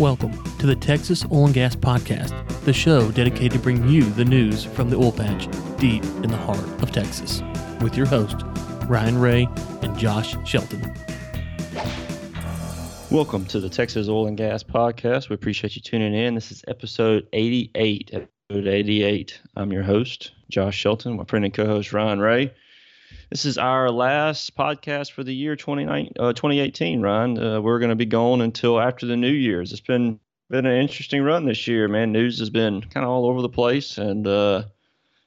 Welcome 0.00 0.32
to 0.58 0.66
the 0.66 0.74
Texas 0.74 1.24
Oil 1.30 1.44
and 1.44 1.54
Gas 1.54 1.76
Podcast, 1.76 2.32
the 2.64 2.72
show 2.72 3.12
dedicated 3.12 3.52
to 3.52 3.58
bring 3.60 3.88
you 3.88 4.02
the 4.02 4.24
news 4.24 4.64
from 4.64 4.90
the 4.90 4.96
oil 4.96 5.12
patch 5.12 5.46
deep 5.78 6.02
in 6.02 6.30
the 6.30 6.36
heart 6.36 6.64
of 6.82 6.90
Texas, 6.90 7.42
with 7.80 7.96
your 7.96 8.06
host, 8.06 8.38
Ryan 8.88 9.18
Ray 9.18 9.46
and 9.82 9.96
Josh 9.96 10.34
Shelton. 10.44 10.82
Welcome 13.08 13.46
to 13.46 13.60
the 13.60 13.68
Texas 13.68 14.08
Oil 14.08 14.26
and 14.26 14.36
Gas 14.36 14.64
Podcast. 14.64 15.28
We 15.28 15.34
appreciate 15.34 15.76
you 15.76 15.82
tuning 15.82 16.12
in. 16.12 16.34
This 16.34 16.50
is 16.50 16.64
episode 16.66 17.28
88. 17.32 18.10
Episode 18.12 18.66
88. 18.66 19.40
I'm 19.54 19.70
your 19.70 19.84
host, 19.84 20.32
Josh 20.50 20.76
Shelton, 20.76 21.16
my 21.16 21.24
friend 21.24 21.44
and 21.44 21.54
co 21.54 21.66
host, 21.66 21.92
Ryan 21.92 22.18
Ray. 22.18 22.52
This 23.34 23.46
is 23.46 23.58
our 23.58 23.90
last 23.90 24.56
podcast 24.56 25.10
for 25.10 25.24
the 25.24 25.34
year 25.34 25.56
2018, 25.56 26.14
uh, 26.20 27.02
Ryan. 27.02 27.36
Uh, 27.36 27.60
we're 27.60 27.80
going 27.80 27.88
to 27.88 27.96
be 27.96 28.06
going 28.06 28.40
until 28.40 28.80
after 28.80 29.06
the 29.06 29.16
New 29.16 29.32
Year's. 29.32 29.72
It's 29.72 29.80
been 29.80 30.20
been 30.50 30.66
an 30.66 30.80
interesting 30.80 31.20
run 31.20 31.44
this 31.44 31.66
year, 31.66 31.88
man. 31.88 32.12
News 32.12 32.38
has 32.38 32.48
been 32.48 32.82
kind 32.82 33.02
of 33.02 33.10
all 33.10 33.26
over 33.26 33.42
the 33.42 33.48
place, 33.48 33.98
and 33.98 34.24
uh, 34.24 34.62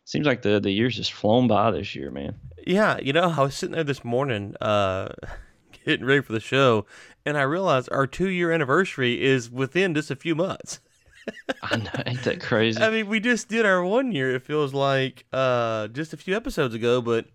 seems 0.06 0.26
like 0.26 0.42
the 0.42 0.58
the 0.62 0.72
year's 0.72 0.96
just 0.96 1.12
flown 1.12 1.50
by 1.50 1.70
this 1.72 1.96
year, 1.96 2.10
man. 2.10 2.34
Yeah, 2.66 2.98
you 2.98 3.12
know, 3.12 3.34
I 3.38 3.42
was 3.42 3.56
sitting 3.56 3.76
there 3.76 3.84
this 3.84 4.06
morning, 4.06 4.56
uh, 4.62 5.10
getting 5.86 6.06
ready 6.06 6.22
for 6.22 6.32
the 6.32 6.40
show, 6.40 6.86
and 7.26 7.38
I 7.38 7.42
realized 7.42 7.90
our 7.92 8.08
two 8.08 8.30
year 8.30 8.54
anniversary 8.54 9.22
is 9.22 9.52
within 9.52 9.94
just 9.94 10.12
a 10.12 10.16
few 10.16 10.34
months. 10.34 10.80
I 11.62 11.76
know, 11.76 11.92
ain't 12.06 12.24
that 12.24 12.40
crazy? 12.40 12.82
I 12.82 12.90
mean, 12.90 13.10
we 13.10 13.20
just 13.20 13.50
did 13.50 13.66
our 13.66 13.84
one 13.84 14.14
year. 14.14 14.34
It 14.34 14.44
feels 14.44 14.74
like 14.74 15.26
uh, 15.34 15.90
just 15.90 16.14
a 16.14 16.18
few 16.18 16.38
episodes 16.38 16.74
ago, 16.74 17.02
but 17.02 17.26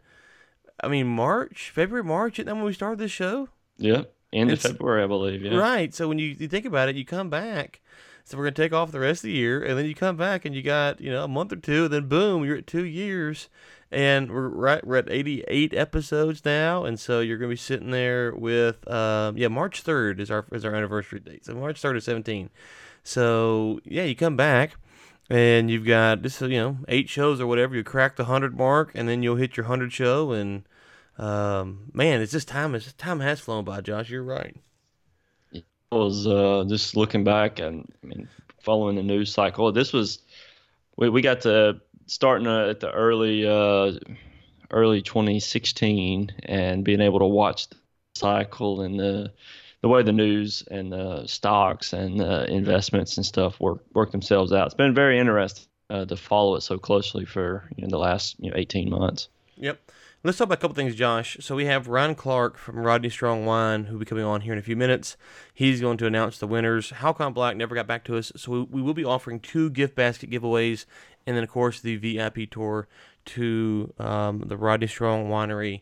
I 0.82 0.88
mean, 0.88 1.06
March, 1.06 1.70
February, 1.74 2.04
March, 2.04 2.34
isn't 2.38 2.46
that 2.46 2.54
when 2.54 2.64
we 2.64 2.72
started 2.72 2.98
this 2.98 3.12
show? 3.12 3.48
Yeah, 3.78 4.02
end 4.32 4.50
of 4.50 4.60
February, 4.60 5.04
I 5.04 5.06
believe. 5.06 5.42
Yeah. 5.42 5.56
Right. 5.56 5.94
So 5.94 6.08
when 6.08 6.18
you, 6.18 6.34
you 6.38 6.48
think 6.48 6.66
about 6.66 6.88
it, 6.88 6.96
you 6.96 7.04
come 7.04 7.30
back. 7.30 7.80
So 8.24 8.36
we're 8.36 8.44
gonna 8.44 8.52
take 8.52 8.72
off 8.72 8.92
the 8.92 9.00
rest 9.00 9.20
of 9.20 9.28
the 9.28 9.32
year, 9.32 9.62
and 9.62 9.76
then 9.76 9.84
you 9.86 9.94
come 9.94 10.16
back 10.16 10.44
and 10.44 10.54
you 10.54 10.62
got 10.62 11.00
you 11.00 11.10
know 11.10 11.24
a 11.24 11.28
month 11.28 11.52
or 11.52 11.56
two, 11.56 11.84
and 11.84 11.92
then 11.92 12.06
boom, 12.06 12.44
you're 12.44 12.58
at 12.58 12.66
two 12.66 12.84
years, 12.84 13.48
and 13.90 14.30
we're 14.30 14.48
right 14.48 14.86
we're 14.86 14.96
at 14.96 15.10
88 15.10 15.74
episodes 15.74 16.44
now, 16.44 16.84
and 16.84 17.00
so 17.00 17.20
you're 17.20 17.36
gonna 17.38 17.50
be 17.50 17.56
sitting 17.56 17.90
there 17.90 18.32
with 18.34 18.88
um, 18.90 19.36
yeah 19.36 19.48
March 19.48 19.82
3rd 19.82 20.20
is 20.20 20.30
our 20.30 20.46
is 20.52 20.64
our 20.64 20.74
anniversary 20.74 21.18
date, 21.18 21.44
so 21.44 21.54
March 21.54 21.82
3rd 21.82 21.96
of 21.96 22.04
17. 22.04 22.50
So 23.02 23.80
yeah, 23.84 24.04
you 24.04 24.14
come 24.14 24.36
back 24.36 24.76
and 25.30 25.70
you've 25.70 25.86
got 25.86 26.22
this 26.22 26.40
you 26.40 26.48
know 26.48 26.78
eight 26.88 27.08
shows 27.08 27.40
or 27.40 27.46
whatever 27.46 27.74
you 27.74 27.84
crack 27.84 28.16
the 28.16 28.24
100 28.24 28.56
mark 28.56 28.92
and 28.94 29.08
then 29.08 29.22
you'll 29.22 29.36
hit 29.36 29.56
your 29.56 29.64
100 29.64 29.92
show 29.92 30.32
and 30.32 30.64
um, 31.18 31.90
man 31.92 32.20
it's 32.20 32.32
just 32.32 32.48
time 32.48 32.74
is 32.74 32.92
time 32.94 33.20
has 33.20 33.40
flown 33.40 33.64
by 33.64 33.80
josh 33.80 34.10
you're 34.10 34.22
right 34.22 34.56
I 35.92 35.94
was 35.94 36.26
uh, 36.26 36.64
just 36.68 36.96
looking 36.96 37.22
back 37.22 37.58
and 37.58 37.86
I 38.02 38.06
mean, 38.06 38.26
following 38.62 38.96
the 38.96 39.02
news 39.02 39.30
cycle. 39.30 39.70
This 39.72 39.92
was 39.92 40.20
we, 40.96 41.10
we 41.10 41.20
got 41.20 41.42
to 41.42 41.82
starting 42.06 42.46
uh, 42.46 42.68
at 42.68 42.80
the 42.80 42.90
early 42.90 43.46
uh, 43.46 43.92
early 44.70 45.02
2016 45.02 46.32
and 46.44 46.82
being 46.82 47.02
able 47.02 47.18
to 47.18 47.26
watch 47.26 47.68
the 47.68 47.76
cycle 48.14 48.80
and 48.80 48.98
the 48.98 49.32
the 49.82 49.88
way 49.88 50.02
the 50.02 50.12
news 50.12 50.64
and 50.70 50.92
the 50.92 51.26
stocks 51.26 51.92
and 51.92 52.18
the 52.18 52.50
investments 52.50 53.16
and 53.16 53.26
stuff 53.26 53.60
work 53.60 53.84
work 53.92 54.12
themselves 54.12 54.52
out. 54.52 54.66
It's 54.66 54.74
been 54.74 54.94
very 54.94 55.18
interesting 55.18 55.66
uh, 55.90 56.04
to 56.06 56.16
follow 56.16 56.54
it 56.54 56.62
so 56.62 56.78
closely 56.78 57.24
for 57.24 57.68
you 57.76 57.82
know, 57.82 57.90
the 57.90 57.98
last 57.98 58.36
you 58.38 58.50
know 58.50 58.56
18 58.56 58.88
months. 58.88 59.28
Yep. 59.56 59.80
Let's 60.24 60.38
talk 60.38 60.46
about 60.46 60.58
a 60.58 60.60
couple 60.60 60.76
things, 60.76 60.94
Josh. 60.94 61.36
So 61.40 61.56
we 61.56 61.64
have 61.64 61.88
Ryan 61.88 62.14
Clark 62.14 62.56
from 62.56 62.78
Rodney 62.78 63.08
Strong 63.08 63.44
Wine, 63.44 63.86
who 63.86 63.94
will 63.94 64.00
be 64.00 64.06
coming 64.06 64.24
on 64.24 64.42
here 64.42 64.52
in 64.52 64.58
a 64.58 64.62
few 64.62 64.76
minutes. 64.76 65.16
He's 65.52 65.80
going 65.80 65.98
to 65.98 66.06
announce 66.06 66.38
the 66.38 66.46
winners. 66.46 66.92
Halcon 66.92 67.34
Black 67.34 67.56
never 67.56 67.74
got 67.74 67.88
back 67.88 68.04
to 68.04 68.16
us, 68.16 68.30
so 68.36 68.52
we, 68.52 68.60
we 68.62 68.82
will 68.82 68.94
be 68.94 69.04
offering 69.04 69.40
two 69.40 69.68
gift 69.68 69.96
basket 69.96 70.30
giveaways, 70.30 70.84
and 71.26 71.36
then 71.36 71.42
of 71.42 71.50
course 71.50 71.80
the 71.80 71.96
VIP 71.96 72.48
tour 72.48 72.86
to 73.24 73.92
um, 73.98 74.44
the 74.46 74.56
Rodney 74.56 74.86
Strong 74.86 75.28
Winery 75.28 75.80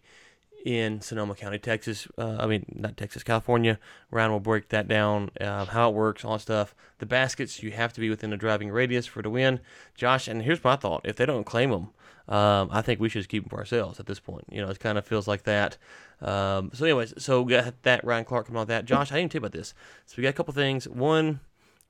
in 0.64 1.00
Sonoma 1.00 1.34
County, 1.34 1.58
Texas. 1.58 2.06
Uh, 2.18 2.36
I 2.38 2.46
mean, 2.46 2.64
not 2.74 2.96
Texas, 2.96 3.22
California. 3.22 3.78
Ryan 4.10 4.32
will 4.32 4.40
break 4.40 4.68
that 4.68 4.88
down, 4.88 5.30
uh, 5.40 5.64
how 5.66 5.90
it 5.90 5.94
works, 5.94 6.24
all 6.24 6.34
that 6.34 6.40
stuff. 6.40 6.74
The 6.98 7.06
baskets, 7.06 7.62
you 7.62 7.72
have 7.72 7.92
to 7.94 8.00
be 8.00 8.10
within 8.10 8.32
a 8.32 8.36
driving 8.36 8.70
radius 8.70 9.06
for 9.06 9.22
to 9.22 9.30
win. 9.30 9.60
Josh, 9.94 10.28
and 10.28 10.42
here's 10.42 10.62
my 10.62 10.76
thought: 10.76 11.02
if 11.04 11.16
they 11.16 11.26
don't 11.26 11.44
claim 11.44 11.70
them, 11.70 11.88
um, 12.28 12.68
I 12.70 12.82
think 12.82 13.00
we 13.00 13.08
should 13.08 13.28
keep 13.28 13.44
them 13.44 13.50
for 13.50 13.58
ourselves 13.58 13.98
at 13.98 14.06
this 14.06 14.20
point. 14.20 14.44
You 14.50 14.62
know, 14.62 14.68
it 14.68 14.80
kind 14.80 14.98
of 14.98 15.06
feels 15.06 15.26
like 15.26 15.44
that. 15.44 15.78
Um, 16.20 16.70
so, 16.74 16.84
anyways, 16.84 17.14
so 17.18 17.42
we 17.42 17.52
got 17.52 17.82
that 17.82 18.04
Ryan 18.04 18.24
Clark 18.24 18.46
coming 18.46 18.60
on 18.60 18.66
that. 18.68 18.84
Josh, 18.84 19.12
I 19.12 19.16
didn't 19.16 19.32
tell 19.32 19.40
you 19.40 19.46
about 19.46 19.58
this. 19.58 19.74
So 20.06 20.14
we 20.18 20.22
got 20.22 20.30
a 20.30 20.34
couple 20.34 20.54
things. 20.54 20.88
One. 20.88 21.40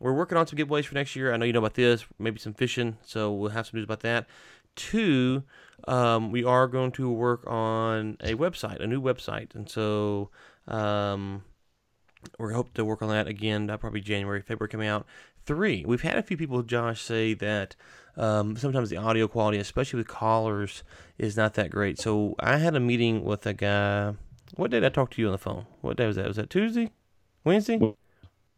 We're 0.03 0.15
working 0.15 0.39
on 0.39 0.47
some 0.47 0.59
giveaways 0.59 0.87
for 0.87 0.95
next 0.95 1.15
year. 1.15 1.31
I 1.31 1.37
know 1.37 1.45
you 1.45 1.53
know 1.53 1.59
about 1.59 1.75
this, 1.75 2.07
maybe 2.19 2.39
some 2.39 2.55
fishing, 2.55 2.97
so 3.05 3.35
we'll 3.35 3.51
have 3.51 3.67
some 3.67 3.77
news 3.77 3.85
about 3.85 4.01
that. 4.01 4.27
Two, 4.75 5.43
um, 5.89 6.31
we 6.31 6.45
are 6.45 6.67
going 6.67 6.93
to 6.93 7.11
work 7.11 7.43
on 7.47 8.17
a 8.21 8.35
website, 8.35 8.81
a 8.81 8.87
new 8.87 9.01
website, 9.01 9.55
and 9.55 9.69
so 9.69 10.31
um, 10.69 11.43
we're 12.39 12.53
hoping 12.53 12.73
to 12.75 12.85
work 12.85 13.03
on 13.03 13.09
that 13.09 13.27
again. 13.27 13.67
That 13.67 13.81
probably 13.81 14.01
January, 14.01 14.43
February 14.43 14.69
coming 14.69 14.89
out. 14.89 15.07
Three, 15.47 15.85
we've 15.87 16.03
had 16.03 16.17
a 16.17 16.23
few 16.23 16.37
people, 16.37 16.63
Josh, 16.63 17.01
say 17.01 17.35
that 17.35 17.75
um, 18.17 18.57
sometimes 18.57 18.91
the 18.91 18.99
audio 18.99 19.27
quality, 19.27 19.59
especially 19.59 19.99
with 19.99 20.09
callers, 20.09 20.85
is 21.19 21.37
not 21.37 21.55
that 21.55 21.71
great. 21.71 21.99
So 21.99 22.35
I 22.39 22.59
had 22.59 22.77
a 22.77 22.81
meeting 22.81 23.25
with 23.25 23.47
a 23.47 23.55
guy. 23.55 24.15
What 24.57 24.71
day 24.71 24.81
did 24.81 24.87
I 24.87 24.91
talk 24.91 25.11
to 25.13 25.23
you 25.23 25.29
on 25.29 25.33
the 25.33 25.39
phone? 25.39 25.67
What 25.81 25.97
day 25.97 26.07
was 26.07 26.17
that? 26.17 26.27
Was 26.27 26.37
that 26.37 26.51
Tuesday? 26.51 26.91
Wednesday? 27.45 27.79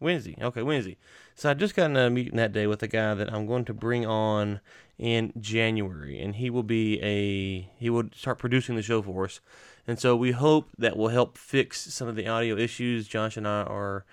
Wednesday. 0.02 0.36
Okay, 0.40 0.62
Wednesday. 0.62 0.96
So 1.34 1.50
I 1.50 1.54
just 1.54 1.74
got 1.74 1.86
in 1.86 1.96
a 1.96 2.10
meeting 2.10 2.36
that 2.36 2.52
day 2.52 2.66
with 2.66 2.82
a 2.82 2.88
guy 2.88 3.14
that 3.14 3.32
I'm 3.32 3.46
going 3.46 3.64
to 3.66 3.74
bring 3.74 4.04
on 4.04 4.60
in 4.98 5.32
January, 5.40 6.20
and 6.20 6.36
he 6.36 6.50
will 6.50 6.62
be 6.62 7.00
a 7.02 7.70
he 7.78 7.90
will 7.90 8.04
start 8.14 8.38
producing 8.38 8.76
the 8.76 8.82
show 8.82 9.02
for 9.02 9.24
us. 9.24 9.40
And 9.86 9.98
so 9.98 10.14
we 10.14 10.32
hope 10.32 10.68
that 10.78 10.96
will 10.96 11.08
help 11.08 11.36
fix 11.36 11.80
some 11.92 12.06
of 12.08 12.16
the 12.16 12.28
audio 12.28 12.56
issues. 12.56 13.08
Josh 13.08 13.36
and 13.36 13.48
I 13.48 13.62
are 13.62 14.04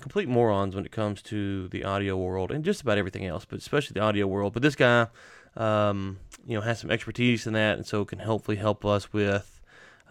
complete 0.00 0.28
morons 0.28 0.74
when 0.74 0.86
it 0.86 0.92
comes 0.92 1.20
to 1.22 1.68
the 1.68 1.84
audio 1.84 2.16
world 2.16 2.50
and 2.50 2.64
just 2.64 2.80
about 2.80 2.98
everything 2.98 3.26
else, 3.26 3.44
but 3.44 3.58
especially 3.58 3.94
the 3.94 4.00
audio 4.00 4.26
world. 4.26 4.54
But 4.54 4.62
this 4.62 4.76
guy, 4.76 5.08
um, 5.56 6.18
you 6.46 6.54
know, 6.54 6.62
has 6.62 6.80
some 6.80 6.90
expertise 6.90 7.46
in 7.46 7.52
that, 7.52 7.76
and 7.76 7.86
so 7.86 8.04
can 8.04 8.20
hopefully 8.20 8.56
help 8.56 8.84
us 8.84 9.12
with. 9.12 9.60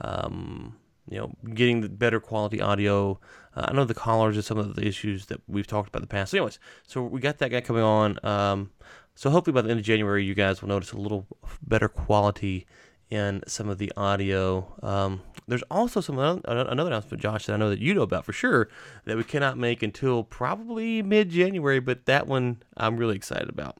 Um, 0.02 0.78
you 1.09 1.18
know, 1.18 1.34
getting 1.53 1.81
the 1.81 1.90
better 1.90 2.20
quality 2.20 2.62
audio. 2.62 3.20
Uh, 3.56 3.66
I 3.70 3.74
know 3.74 3.86
the 3.86 3.94
callers 3.94 4.38
are 4.38 4.42
some 4.42 4.58
of 4.58 4.75
the 4.75 4.86
issues 4.86 5.25
that 5.28 5.42
we've 5.47 5.68
talked 5.68 5.90
about 5.90 6.00
in 6.00 6.03
the 6.03 6.08
past. 6.08 6.31
So, 6.31 6.38
anyways, 6.38 6.59
so 6.88 7.03
we 7.03 7.20
got 7.20 7.40
that 7.40 7.50
guy 7.50 7.62
coming 7.62 7.84
on. 7.84 8.20
Um, 8.24 8.72
so 9.16 9.30
hopefully 9.30 9.53
by 9.53 9.62
the 9.62 9.69
end 9.69 9.80
of 9.80 9.86
January, 9.86 10.24
you 10.24 10.34
guys 10.34 10.62
will 10.62 10.69
notice 10.69 10.94
a 10.94 10.98
little 10.98 11.28
better 11.62 11.90
quality 11.90 12.66
in 13.09 13.42
some 13.48 13.68
of 13.68 13.78
the 13.78 13.92
audio. 13.98 14.74
Um, 14.81 15.22
there's 15.48 15.64
also 15.64 16.00
some 16.00 16.19
another 16.19 16.69
announcement, 16.69 17.22
Josh, 17.22 17.48
that 17.48 17.53
I 17.53 17.58
know 17.58 17.69
that 17.69 17.80
you 17.80 17.94
know 17.94 18.03
about 18.03 18.24
for 18.24 18.34
sure 18.34 18.69
that 19.06 19.18
we 19.18 19.24
cannot 19.24 19.58
make 19.58 19.81
until 19.84 20.24
probably 20.24 21.02
mid-January, 21.02 21.80
but 21.80 22.06
that 22.06 22.28
one 22.28 22.62
I'm 22.78 22.98
really 22.98 23.16
excited 23.16 23.50
about. 23.50 23.78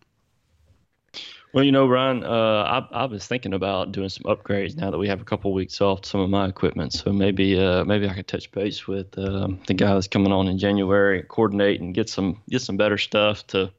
Well, 1.52 1.64
you 1.64 1.72
know, 1.72 1.88
Ryan, 1.88 2.24
uh, 2.24 2.86
I, 2.92 3.04
I 3.04 3.06
was 3.06 3.26
thinking 3.26 3.54
about 3.54 3.92
doing 3.92 4.10
some 4.10 4.24
upgrades 4.26 4.78
now 4.78 4.92
that 4.92 5.00
we 5.00 5.08
have 5.08 5.20
a 5.20 5.24
couple 5.24 5.52
weeks 5.52 5.82
off 5.82 6.06
some 6.06 6.22
of 6.22 6.30
my 6.30 6.48
equipment. 6.48 6.94
So 6.94 7.12
maybe 7.12 7.60
uh, 7.60 7.84
maybe 7.86 8.08
I 8.08 8.14
could 8.14 8.28
touch 8.28 8.52
base 8.52 8.88
with 8.88 9.18
um, 9.18 9.60
the 9.66 9.74
guy 9.74 9.94
that's 9.96 10.08
coming 10.08 10.32
on 10.32 10.48
in 10.48 10.60
January, 10.60 11.24
coordinate 11.24 11.82
and 11.82 11.94
get 11.94 12.08
some 12.08 12.40
get 12.50 12.62
some 12.62 12.78
better 12.78 13.00
stuff 13.00 13.48
to 13.48 13.72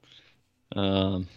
um, 0.75 1.29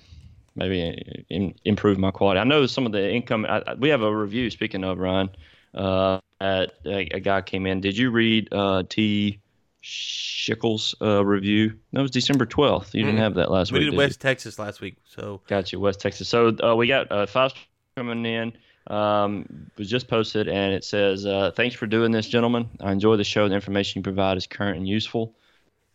maybe 0.56 1.24
in, 1.30 1.54
improve 1.66 2.00
my 2.00 2.10
quality. 2.10 2.40
I 2.40 2.46
know 2.46 2.66
some 2.66 2.88
of 2.88 2.94
the 2.94 3.12
income. 3.12 3.46
I, 3.48 3.76
we 3.76 3.90
have 3.90 4.02
a 4.02 4.16
review. 4.16 4.50
Speaking 4.50 4.84
of 4.84 4.98
Ryan, 4.98 5.30
uh, 5.76 6.20
at 6.42 6.74
a, 6.84 7.16
a, 7.16 7.20
guy 7.20 7.42
came 7.42 7.68
in. 7.68 7.80
Did 7.80 7.96
you 7.96 8.10
read 8.10 8.52
uh, 8.52 8.84
T. 8.90 9.40
Schickle's 9.84 10.96
uh, 11.02 11.26
review. 11.26 11.74
That 11.92 12.02
was 12.02 12.12
December 12.12 12.46
12th. 12.46 12.94
You 12.94 13.02
mm-hmm. 13.02 13.10
didn't 13.10 13.22
have 13.22 13.34
that 13.36 13.52
last 13.52 13.72
we 13.72 13.80
week. 13.80 13.88
We 13.88 13.92
did 13.92 13.98
West 13.98 14.24
you? 14.24 14.30
Texas 14.30 14.58
last 14.58 14.82
week. 14.82 14.98
So 15.06 15.42
Got 15.48 15.72
you, 15.72 15.80
West 15.80 16.00
Texas. 16.00 16.28
So 16.30 16.56
uh, 16.64 16.76
we 16.76 16.88
got 16.88 17.12
uh, 17.12 17.26
five 17.26 17.54
coming 17.96 18.26
in. 18.26 18.54
Um, 18.88 19.70
was 19.78 19.90
just 19.90 20.10
posted 20.10 20.50
and 20.50 20.74
it 20.74 20.84
says, 20.84 21.26
uh, 21.26 21.52
Thanks 21.56 21.76
for 21.76 21.88
doing 21.88 22.12
this, 22.12 22.28
gentlemen. 22.28 22.70
I 22.82 22.92
enjoy 22.92 23.16
the 23.16 23.24
show. 23.24 23.48
The 23.48 23.56
information 23.56 24.00
you 24.00 24.04
provide 24.04 24.38
is 24.38 24.48
current 24.48 24.78
and 24.78 24.88
useful. 24.88 25.36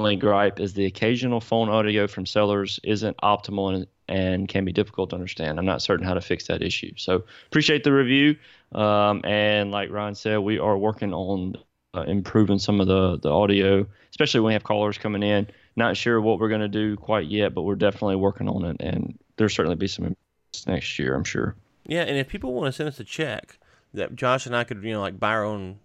Only 0.01 0.17
gripe 0.17 0.61
is 0.61 0.75
the 0.75 0.87
occasional 0.87 1.41
phone 1.41 1.69
audio 1.69 2.07
from 2.07 2.25
sellers 2.25 2.79
isn't 2.85 3.17
optimal 3.19 3.75
and, 3.75 3.87
and 4.09 4.49
can 4.49 4.65
be 4.65 4.73
difficult 4.73 5.11
to 5.11 5.17
understand. 5.17 5.59
I'm 5.59 5.67
not 5.67 5.83
certain 5.83 6.07
how 6.07 6.15
to 6.15 6.21
fix 6.21 6.47
that 6.47 6.63
issue. 6.63 6.93
So 6.97 7.25
appreciate 7.47 7.85
the 7.85 7.93
review. 7.93 8.37
Um, 8.73 9.23
and 9.25 9.71
like 9.71 9.91
Ryan 9.91 10.15
said, 10.15 10.39
we 10.39 10.59
are 10.59 10.79
working 10.79 11.13
on 11.13 11.57
uh, 11.95 12.03
improving 12.03 12.59
some 12.59 12.81
of 12.81 12.87
the 12.87 13.19
the 13.19 13.31
audio, 13.31 13.87
especially 14.11 14.41
when 14.41 14.49
we 14.49 14.53
have 14.55 14.65
callers 14.65 14.99
coming 14.99 15.23
in. 15.23 15.47
Not 15.77 15.97
sure 15.97 16.21
what 16.21 16.39
we're 16.41 16.49
going 16.49 16.61
to 16.61 16.69
do 16.69 16.97
quite 16.97 17.27
yet, 17.29 17.55
but 17.55 17.63
we're 17.63 17.77
definitely 17.77 18.17
working 18.17 18.49
on 18.49 18.65
it, 18.65 18.77
and 18.81 19.17
there'll 19.37 19.49
certainly 19.49 19.77
be 19.77 19.87
some 19.89 20.17
next 20.67 20.99
year, 20.99 21.15
I'm 21.15 21.25
sure. 21.25 21.55
Yeah, 21.87 22.03
and 22.03 22.17
if 22.19 22.29
people 22.29 22.53
want 22.53 22.67
to 22.67 22.73
send 22.73 22.89
us 22.89 22.99
a 23.01 23.05
check 23.05 23.59
that 23.95 24.17
Josh 24.17 24.45
and 24.47 24.57
I 24.57 24.65
could, 24.65 24.83
you 24.83 24.93
know, 24.93 25.01
like 25.01 25.19
buy 25.21 25.31
our 25.31 25.45
own 25.45 25.79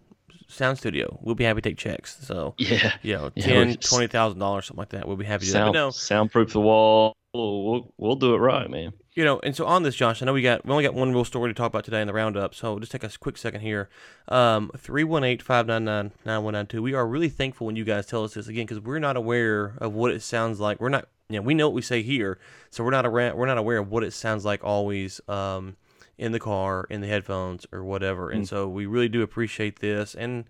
sound 0.47 0.77
studio. 0.77 1.17
We'll 1.21 1.35
be 1.35 1.43
happy 1.45 1.61
to 1.61 1.69
take 1.69 1.77
checks. 1.77 2.17
So 2.21 2.53
Yeah. 2.57 2.93
you 3.01 3.13
know, 3.13 3.31
Yeah, 3.35 3.45
ten, 3.45 3.67
we- 3.69 3.75
twenty 3.77 4.07
thousand 4.07 4.39
dollars, 4.39 4.65
something 4.65 4.81
like 4.81 4.89
that. 4.89 5.07
We'll 5.07 5.15
be 5.17 5.25
happy 5.25 5.45
to 5.45 5.51
do 5.51 5.53
that. 5.53 5.59
Sound, 5.59 5.73
But 5.73 5.79
no, 5.79 5.89
soundproof 5.91 6.53
the 6.53 6.59
wall. 6.61 7.15
We'll, 7.33 7.63
we'll 7.63 7.93
we'll 7.97 8.15
do 8.15 8.33
it 8.35 8.39
right, 8.39 8.69
man. 8.69 8.93
You 9.15 9.23
know, 9.23 9.39
and 9.43 9.55
so 9.55 9.65
on 9.65 9.83
this, 9.83 9.95
Josh, 9.95 10.21
I 10.21 10.25
know 10.25 10.33
we 10.33 10.41
got 10.41 10.65
we 10.65 10.71
only 10.71 10.83
got 10.83 10.95
one 10.95 11.13
real 11.13 11.25
story 11.25 11.49
to 11.49 11.53
talk 11.53 11.67
about 11.67 11.83
today 11.83 12.01
in 12.01 12.07
the 12.07 12.13
roundup, 12.13 12.55
so 12.55 12.79
just 12.79 12.91
take 12.91 13.03
a 13.03 13.09
quick 13.19 13.37
second 13.37 13.61
here. 13.61 13.89
Um, 14.27 14.71
three 14.77 15.03
one 15.03 15.23
eight 15.23 15.41
five 15.41 15.67
nine 15.67 15.85
nine 15.85 16.11
nine 16.25 16.43
one 16.43 16.53
nine 16.53 16.65
two. 16.65 16.81
We 16.81 16.93
are 16.93 17.07
really 17.07 17.29
thankful 17.29 17.67
when 17.67 17.75
you 17.75 17.83
guys 17.83 18.07
tell 18.07 18.23
us 18.23 18.33
this 18.33 18.47
again 18.47 18.65
because 18.65 18.79
we're 18.79 18.99
not 18.99 19.15
aware 19.15 19.75
of 19.77 19.93
what 19.93 20.11
it 20.11 20.23
sounds 20.23 20.59
like. 20.59 20.79
We're 20.81 20.89
not, 20.89 21.07
you 21.29 21.37
know, 21.37 21.43
we 21.43 21.53
know 21.53 21.67
what 21.67 21.75
we 21.75 21.83
say 21.83 22.01
here, 22.01 22.39
so 22.71 22.83
we're 22.83 22.91
not 22.91 23.05
aware 23.05 23.35
we're 23.35 23.45
not 23.45 23.59
aware 23.59 23.77
of 23.77 23.89
what 23.89 24.03
it 24.03 24.13
sounds 24.13 24.45
like 24.45 24.63
always. 24.63 25.21
Um, 25.27 25.77
in 26.15 26.31
the 26.31 26.39
car, 26.39 26.85
in 26.91 27.01
the 27.01 27.07
headphones, 27.07 27.65
or 27.71 27.83
whatever, 27.83 28.29
and 28.29 28.47
so 28.47 28.69
we 28.69 28.85
really 28.85 29.09
do 29.09 29.23
appreciate 29.23 29.79
this. 29.79 30.13
And 30.13 30.45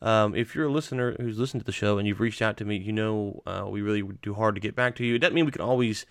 um, 0.00 0.36
if 0.36 0.54
you're 0.54 0.66
a 0.66 0.72
listener 0.72 1.16
who's 1.18 1.40
listened 1.40 1.60
to 1.60 1.66
the 1.66 1.72
show 1.72 1.98
and 1.98 2.06
you've 2.06 2.20
reached 2.20 2.40
out 2.40 2.56
to 2.58 2.64
me, 2.64 2.76
you 2.76 2.92
know 2.92 3.42
uh, 3.44 3.66
we 3.68 3.82
really 3.82 4.02
do 4.22 4.34
hard 4.34 4.54
to 4.54 4.60
get 4.60 4.76
back 4.76 4.94
to 4.96 5.04
you. 5.04 5.16
It 5.16 5.18
doesn't 5.18 5.34
mean 5.34 5.44
we 5.44 5.50
can 5.50 5.60
always 5.60 6.06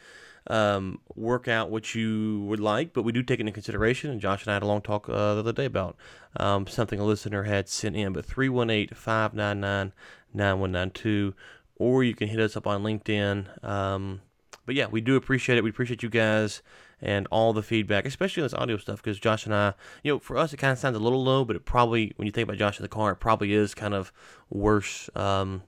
um, 0.50 1.00
work 1.16 1.48
out 1.48 1.70
what 1.70 1.96
you 1.96 2.42
would 2.48 2.60
like, 2.60 2.94
but 2.94 3.04
we 3.04 3.12
do 3.12 3.24
take 3.24 3.40
it 3.40 3.42
into 3.42 3.52
consideration. 3.52 4.12
And 4.12 4.22
Josh 4.22 4.44
and 4.44 4.52
I 4.52 4.56
had 4.56 4.64
a 4.64 4.68
long 4.68 4.82
talk 4.82 5.10
uh, 5.10 5.34
the 5.36 5.40
other 5.40 5.54
day 5.54 5.66
about 5.66 5.96
um, 6.38 6.68
something 6.68 7.00
a 7.00 7.06
listener 7.06 7.44
had 7.44 7.70
sent 7.70 7.96
in. 7.96 8.14
But 8.14 8.26
318 8.26 8.96
599 8.96 9.94
9192, 10.34 11.34
or 11.78 12.04
you 12.04 12.14
can 12.14 12.28
hit 12.28 12.40
us 12.40 12.56
up 12.56 12.68
on 12.68 12.84
LinkedIn. 12.84 13.64
Um, 13.64 14.22
but 14.66 14.76
yeah, 14.76 14.88
we 14.88 15.02
do 15.02 15.16
appreciate 15.16 15.58
it. 15.58 15.64
We 15.64 15.70
appreciate 15.70 16.04
you 16.04 16.10
guys 16.10 16.62
and 17.02 17.28
all 17.30 17.54
the 17.54 17.64
feedback, 17.64 18.06
especially 18.06 18.42
on 18.42 18.46
this 18.46 18.54
audio 18.54 18.78
stuff, 18.78 19.02
because 19.02 19.20
Josh 19.20 19.46
and 19.46 19.54
I, 19.54 19.74
you 20.04 20.12
know, 20.12 20.20
for 20.20 20.38
us, 20.38 20.52
it 20.54 20.58
kind 20.58 20.74
of 20.74 20.80
sounds 20.80 20.96
a 20.96 21.00
little 21.00 21.24
low, 21.24 21.46
but 21.46 21.56
it 21.56 21.64
probably, 21.64 22.14
when 22.16 22.26
you 22.26 22.32
think 22.32 22.48
about 22.48 22.58
Josh 22.58 22.80
in 22.80 22.84
the 22.84 22.90
car, 22.90 23.12
it 23.12 23.18
probably 23.18 23.54
is 23.54 23.76
kind 23.76 23.94
of 23.94 24.12
worse. 24.50 25.10
Um, 25.16 25.64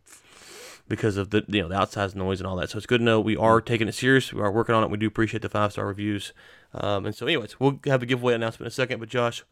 because 0.90 1.16
of 1.16 1.30
the 1.30 1.46
you 1.48 1.62
know 1.62 1.70
the 1.70 1.76
outside 1.76 2.14
noise 2.16 2.42
and 2.42 2.48
all 2.48 2.58
that. 2.58 2.70
So 2.70 2.78
it's 2.78 2.88
good 2.88 2.98
to 2.98 3.04
know 3.04 3.22
we 3.22 3.38
are 3.38 3.62
taking 3.62 3.88
it 3.88 3.94
serious. 3.94 4.34
We 4.34 4.42
are 4.42 4.52
working 4.52 4.76
on 4.76 4.84
it. 4.84 4.90
We 4.90 4.98
do 4.98 5.08
appreciate 5.08 5.42
the 5.42 5.50
five 5.50 5.72
star 5.72 5.88
reviews. 5.88 6.34
Um, 6.74 7.06
and 7.06 7.16
so, 7.16 7.26
anyways, 7.26 7.60
we'll 7.60 7.80
have 7.86 8.04
a 8.04 8.06
giveaway 8.06 8.34
announcement 8.34 8.66
in 8.66 8.68
a 8.68 8.72
second. 8.72 9.00
But 9.00 9.10
Josh, 9.10 9.46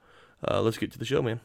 uh, 0.46 0.62
let's 0.62 0.78
get 0.78 0.92
to 0.92 1.00
the 1.00 1.06
show, 1.06 1.22
man. 1.22 1.40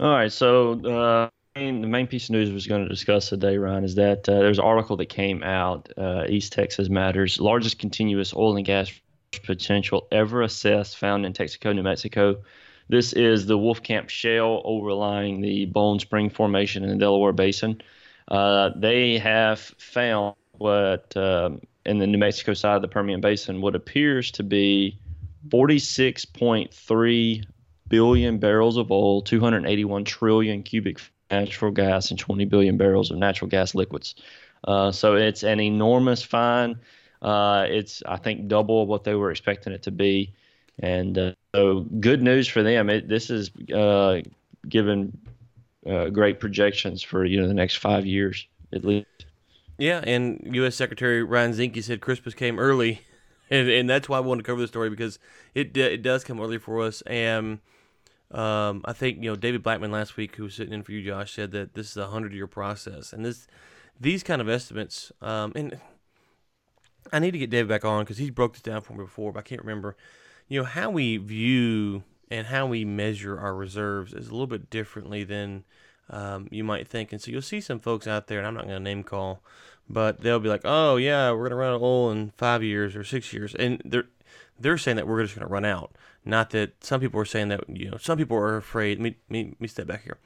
All 0.00 0.10
right, 0.10 0.32
so 0.32 0.80
uh, 0.84 1.28
the 1.54 1.72
main 1.72 2.06
piece 2.06 2.26
of 2.26 2.30
news 2.30 2.50
we're 2.50 2.68
going 2.68 2.84
to 2.84 2.88
discuss 2.88 3.28
today, 3.28 3.58
Ryan, 3.58 3.82
is 3.82 3.96
that 3.96 4.28
uh, 4.28 4.38
there's 4.38 4.58
an 4.58 4.64
article 4.64 4.96
that 4.96 5.06
came 5.06 5.42
out. 5.42 5.92
Uh, 5.96 6.24
East 6.28 6.52
Texas 6.52 6.88
Matters, 6.88 7.40
largest 7.40 7.80
continuous 7.80 8.32
oil 8.34 8.56
and 8.56 8.64
gas 8.64 8.92
potential 9.44 10.06
ever 10.12 10.42
assessed, 10.42 10.96
found 10.96 11.26
in 11.26 11.32
Texas, 11.32 11.58
New 11.64 11.82
Mexico. 11.82 12.36
This 12.88 13.12
is 13.12 13.46
the 13.46 13.58
Wolfcamp 13.58 14.08
Shale 14.08 14.62
overlying 14.64 15.40
the 15.40 15.66
Bone 15.66 15.98
Spring 15.98 16.30
Formation 16.30 16.84
in 16.84 16.90
the 16.90 16.96
Delaware 16.96 17.32
Basin. 17.32 17.82
Uh, 18.28 18.70
they 18.76 19.18
have 19.18 19.58
found 19.78 20.34
what 20.52 21.16
um, 21.16 21.60
in 21.86 21.98
the 21.98 22.06
New 22.06 22.18
Mexico 22.18 22.54
side 22.54 22.76
of 22.76 22.82
the 22.82 22.88
Permian 22.88 23.20
Basin 23.20 23.60
what 23.60 23.74
appears 23.74 24.30
to 24.32 24.42
be 24.42 24.98
46.3 25.48 27.44
billion 27.88 28.38
barrels 28.38 28.76
of 28.76 28.90
oil, 28.90 29.22
281 29.22 30.04
trillion 30.04 30.62
cubic 30.62 31.00
natural 31.30 31.70
gas, 31.70 32.10
and 32.10 32.18
20 32.18 32.44
billion 32.44 32.76
barrels 32.76 33.10
of 33.10 33.16
natural 33.18 33.48
gas 33.48 33.74
liquids. 33.74 34.14
Uh, 34.64 34.92
so 34.92 35.14
it's 35.14 35.42
an 35.42 35.60
enormous 35.60 36.22
find. 36.22 36.76
Uh, 37.22 37.66
it's 37.68 38.02
I 38.06 38.16
think 38.16 38.48
double 38.48 38.86
what 38.86 39.04
they 39.04 39.14
were 39.14 39.30
expecting 39.30 39.72
it 39.72 39.82
to 39.84 39.90
be, 39.90 40.34
and 40.78 41.16
uh, 41.16 41.32
so 41.54 41.80
good 41.80 42.22
news 42.22 42.46
for 42.46 42.62
them. 42.62 42.90
It, 42.90 43.08
this 43.08 43.30
is 43.30 43.50
uh, 43.74 44.20
given 44.68 45.16
uh, 45.88 46.08
great 46.10 46.40
projections 46.40 47.02
for 47.02 47.24
you 47.24 47.40
know 47.40 47.48
the 47.48 47.54
next 47.54 47.76
five 47.76 48.06
years 48.06 48.46
at 48.72 48.84
least. 48.84 49.06
Yeah, 49.78 50.02
and 50.04 50.40
U.S. 50.52 50.74
Secretary 50.74 51.22
Ryan 51.22 51.52
Zinke 51.52 51.82
said 51.82 52.00
Christmas 52.00 52.34
came 52.34 52.58
early, 52.58 53.02
and, 53.50 53.68
and 53.68 53.88
that's 53.88 54.08
why 54.08 54.18
I 54.18 54.20
wanted 54.20 54.42
to 54.42 54.46
cover 54.46 54.60
the 54.60 54.68
story 54.68 54.90
because 54.90 55.18
it 55.54 55.76
it 55.76 56.02
does 56.02 56.24
come 56.24 56.40
early 56.40 56.58
for 56.58 56.82
us. 56.82 57.02
And 57.02 57.60
um, 58.30 58.82
I 58.84 58.92
think 58.92 59.22
you 59.22 59.30
know 59.30 59.36
David 59.36 59.62
Blackman 59.62 59.90
last 59.90 60.16
week, 60.16 60.36
who 60.36 60.44
was 60.44 60.54
sitting 60.54 60.74
in 60.74 60.82
for 60.82 60.92
you, 60.92 61.04
Josh, 61.04 61.34
said 61.34 61.52
that 61.52 61.74
this 61.74 61.90
is 61.90 61.96
a 61.96 62.08
hundred 62.08 62.32
year 62.32 62.46
process, 62.46 63.12
and 63.12 63.24
this 63.24 63.46
these 64.00 64.22
kind 64.22 64.40
of 64.40 64.48
estimates. 64.48 65.12
Um, 65.22 65.52
and 65.54 65.80
I 67.12 67.18
need 67.20 67.30
to 67.30 67.38
get 67.38 67.50
David 67.50 67.68
back 67.68 67.84
on 67.84 68.04
because 68.04 68.18
he's 68.18 68.30
broke 68.30 68.52
this 68.52 68.62
down 68.62 68.82
for 68.82 68.92
me 68.92 69.04
before, 69.04 69.32
but 69.32 69.40
I 69.40 69.42
can't 69.42 69.62
remember. 69.62 69.96
You 70.48 70.60
know 70.60 70.66
how 70.66 70.90
we 70.90 71.18
view 71.18 72.02
and 72.30 72.48
how 72.48 72.66
we 72.66 72.84
measure 72.84 73.38
our 73.38 73.54
reserves 73.54 74.12
is 74.12 74.28
a 74.28 74.32
little 74.32 74.46
bit 74.46 74.70
differently 74.70 75.24
than 75.24 75.64
um, 76.10 76.48
you 76.50 76.64
might 76.64 76.88
think. 76.88 77.12
And 77.12 77.20
so 77.20 77.30
you'll 77.30 77.42
see 77.42 77.60
some 77.60 77.80
folks 77.80 78.06
out 78.06 78.26
there, 78.26 78.38
and 78.38 78.46
I'm 78.46 78.54
not 78.54 78.64
going 78.64 78.76
to 78.76 78.80
name 78.80 79.02
call, 79.02 79.42
but 79.88 80.20
they'll 80.20 80.40
be 80.40 80.48
like, 80.48 80.62
"Oh 80.64 80.96
yeah, 80.96 81.30
we're 81.30 81.48
going 81.48 81.50
to 81.50 81.56
run 81.56 81.74
out 81.74 81.82
oil 81.82 82.10
in 82.10 82.30
five 82.36 82.62
years 82.62 82.96
or 82.96 83.04
six 83.04 83.32
years," 83.32 83.54
and 83.54 83.80
they're 83.84 84.08
they're 84.58 84.78
saying 84.78 84.96
that 84.96 85.06
we're 85.06 85.22
just 85.22 85.34
going 85.34 85.46
to 85.46 85.52
run 85.52 85.64
out. 85.64 85.92
Not 86.24 86.50
that 86.50 86.82
some 86.84 87.00
people 87.00 87.20
are 87.20 87.24
saying 87.24 87.48
that 87.48 87.60
you 87.68 87.90
know 87.90 87.98
some 87.98 88.18
people 88.18 88.36
are 88.36 88.56
afraid. 88.56 88.98
Let 88.98 89.04
me, 89.04 89.16
me, 89.28 89.54
me 89.58 89.68
step 89.68 89.86
back 89.86 90.04
here. 90.04 90.18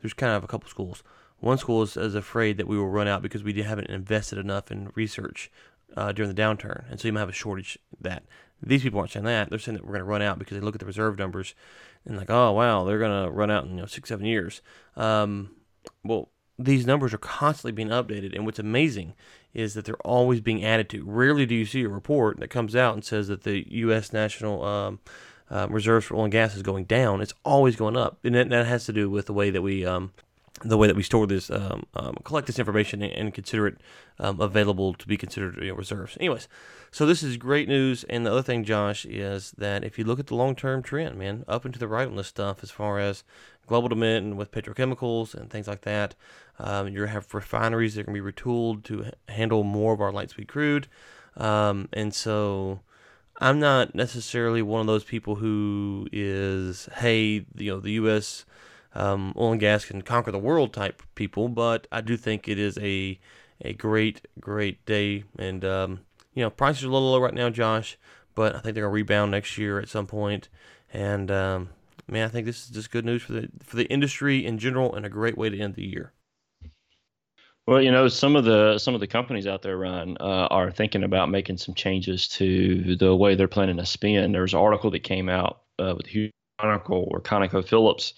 There's 0.00 0.14
kind 0.14 0.32
of 0.32 0.44
a 0.44 0.46
couple 0.46 0.68
schools. 0.68 1.02
One 1.40 1.58
school 1.58 1.82
is, 1.82 1.96
is 1.96 2.14
afraid 2.14 2.56
that 2.56 2.66
we 2.66 2.76
will 2.76 2.88
run 2.88 3.08
out 3.08 3.22
because 3.22 3.42
we 3.42 3.60
haven't 3.62 3.90
invested 3.90 4.38
enough 4.38 4.70
in 4.70 4.90
research 4.94 5.50
uh, 5.96 6.12
during 6.12 6.32
the 6.32 6.40
downturn, 6.40 6.90
and 6.90 7.00
so 7.00 7.08
you 7.08 7.12
might 7.12 7.20
have 7.20 7.28
a 7.28 7.32
shortage 7.32 7.78
that. 8.00 8.24
These 8.62 8.82
people 8.82 8.98
aren't 8.98 9.12
saying 9.12 9.24
that. 9.24 9.50
They're 9.50 9.58
saying 9.58 9.76
that 9.76 9.84
we're 9.84 9.92
going 9.92 10.00
to 10.00 10.04
run 10.04 10.22
out 10.22 10.38
because 10.38 10.56
they 10.56 10.64
look 10.64 10.74
at 10.74 10.80
the 10.80 10.86
reserve 10.86 11.18
numbers 11.18 11.54
and 12.04 12.16
like, 12.16 12.30
oh 12.30 12.52
wow, 12.52 12.84
they're 12.84 12.98
going 12.98 13.24
to 13.24 13.30
run 13.30 13.50
out 13.50 13.64
in 13.64 13.70
you 13.70 13.76
know 13.76 13.86
six, 13.86 14.08
seven 14.08 14.26
years. 14.26 14.62
Um, 14.96 15.50
well, 16.04 16.30
these 16.58 16.86
numbers 16.86 17.14
are 17.14 17.18
constantly 17.18 17.72
being 17.72 17.88
updated, 17.88 18.34
and 18.34 18.44
what's 18.44 18.58
amazing 18.58 19.14
is 19.54 19.74
that 19.74 19.84
they're 19.84 19.96
always 20.06 20.40
being 20.40 20.64
added 20.64 20.88
to. 20.90 21.04
Rarely 21.04 21.46
do 21.46 21.54
you 21.54 21.64
see 21.64 21.84
a 21.84 21.88
report 21.88 22.40
that 22.40 22.48
comes 22.48 22.74
out 22.74 22.94
and 22.94 23.04
says 23.04 23.28
that 23.28 23.44
the 23.44 23.64
U.S. 23.76 24.12
national 24.12 24.64
um, 24.64 24.98
uh, 25.50 25.68
reserves 25.70 26.06
for 26.06 26.16
oil 26.16 26.24
and 26.24 26.32
gas 26.32 26.56
is 26.56 26.62
going 26.62 26.84
down. 26.84 27.20
It's 27.20 27.34
always 27.44 27.76
going 27.76 27.96
up, 27.96 28.18
and 28.24 28.34
that, 28.34 28.50
that 28.50 28.66
has 28.66 28.86
to 28.86 28.92
do 28.92 29.08
with 29.08 29.26
the 29.26 29.32
way 29.32 29.50
that 29.50 29.62
we 29.62 29.86
um, 29.86 30.12
the 30.64 30.76
way 30.76 30.86
that 30.86 30.96
we 30.96 31.02
store 31.02 31.26
this, 31.26 31.50
um, 31.50 31.84
um, 31.94 32.16
collect 32.24 32.46
this 32.46 32.58
information, 32.58 33.02
and, 33.02 33.32
consider 33.32 33.66
it 33.66 33.78
um, 34.18 34.40
available 34.40 34.94
to 34.94 35.06
be 35.06 35.16
considered 35.16 35.56
you 35.62 35.68
know, 35.68 35.74
reserves. 35.74 36.16
Anyways, 36.20 36.48
so 36.90 37.06
this 37.06 37.22
is 37.22 37.36
great 37.36 37.68
news. 37.68 38.04
And 38.04 38.26
the 38.26 38.32
other 38.32 38.42
thing, 38.42 38.64
Josh, 38.64 39.04
is 39.06 39.52
that 39.58 39.84
if 39.84 39.98
you 39.98 40.04
look 40.04 40.18
at 40.18 40.26
the 40.26 40.34
long-term 40.34 40.82
trend, 40.82 41.18
man, 41.18 41.44
up 41.46 41.64
and 41.64 41.74
to 41.74 41.80
the 41.80 41.88
right 41.88 42.08
on 42.08 42.16
this 42.16 42.26
stuff, 42.26 42.62
as 42.62 42.70
far 42.70 42.98
as 42.98 43.24
global 43.66 43.88
demand 43.88 44.26
and 44.26 44.38
with 44.38 44.50
petrochemicals 44.50 45.34
and 45.34 45.50
things 45.50 45.68
like 45.68 45.82
that, 45.82 46.14
um, 46.58 46.92
gonna 46.92 47.06
have 47.06 47.32
refineries 47.32 47.94
that 47.94 48.06
gonna 48.06 48.20
be 48.20 48.32
retooled 48.32 48.82
to 48.84 49.10
handle 49.28 49.62
more 49.62 49.92
of 49.92 50.00
our 50.00 50.12
light 50.12 50.30
sweet 50.30 50.48
crude, 50.48 50.88
um, 51.36 51.88
and 51.92 52.14
so. 52.14 52.80
I'm 53.40 53.60
not 53.60 53.94
necessarily 53.94 54.62
one 54.62 54.80
of 54.80 54.88
those 54.88 55.04
people 55.04 55.36
who 55.36 56.08
is, 56.10 56.88
hey, 56.96 57.46
you 57.54 57.70
know, 57.70 57.78
the 57.78 57.92
U.S 57.92 58.44
um, 58.94 59.34
oil 59.36 59.52
and 59.52 59.60
gas 59.60 59.84
can 59.84 60.02
conquer 60.02 60.32
the 60.32 60.38
world 60.38 60.72
type 60.72 61.02
people, 61.14 61.48
but 61.48 61.86
I 61.92 62.00
do 62.00 62.16
think 62.16 62.48
it 62.48 62.58
is 62.58 62.78
a 62.78 63.18
a 63.62 63.72
great 63.74 64.26
great 64.40 64.84
day, 64.86 65.24
and 65.38 65.64
um, 65.64 66.00
you 66.34 66.42
know 66.42 66.50
prices 66.50 66.84
are 66.84 66.88
a 66.88 66.90
little 66.90 67.12
low 67.12 67.20
right 67.20 67.34
now, 67.34 67.50
Josh, 67.50 67.98
but 68.34 68.54
I 68.54 68.60
think 68.60 68.74
they're 68.74 68.84
gonna 68.84 68.92
rebound 68.92 69.30
next 69.30 69.58
year 69.58 69.78
at 69.80 69.88
some 69.88 70.06
point. 70.06 70.48
and 70.92 71.30
um, 71.30 71.70
man, 72.08 72.24
I 72.24 72.28
think 72.28 72.46
this 72.46 72.64
is 72.64 72.70
just 72.70 72.90
good 72.90 73.04
news 73.04 73.22
for 73.22 73.32
the 73.34 73.48
for 73.62 73.76
the 73.76 73.86
industry 73.86 74.44
in 74.44 74.58
general, 74.58 74.94
and 74.94 75.04
a 75.06 75.10
great 75.10 75.36
way 75.36 75.50
to 75.50 75.58
end 75.58 75.74
the 75.74 75.84
year. 75.84 76.12
Well, 77.66 77.82
you 77.82 77.92
know, 77.92 78.08
some 78.08 78.34
of 78.34 78.44
the 78.44 78.78
some 78.78 78.94
of 78.94 79.00
the 79.00 79.06
companies 79.06 79.46
out 79.46 79.60
there, 79.62 79.76
Ryan, 79.76 80.16
uh, 80.20 80.48
are 80.50 80.70
thinking 80.70 81.04
about 81.04 81.28
making 81.28 81.58
some 81.58 81.74
changes 81.74 82.26
to 82.28 82.96
the 82.96 83.14
way 83.14 83.34
they're 83.34 83.46
planning 83.46 83.76
to 83.76 83.84
spend. 83.84 84.34
There's 84.34 84.54
an 84.54 84.60
article 84.60 84.90
that 84.92 85.00
came 85.00 85.28
out 85.28 85.60
uh, 85.78 85.94
with 85.94 86.06
Hugh 86.06 86.30
Conoco 86.58 87.06
or 87.10 87.20
ConocoPhillips. 87.20 88.14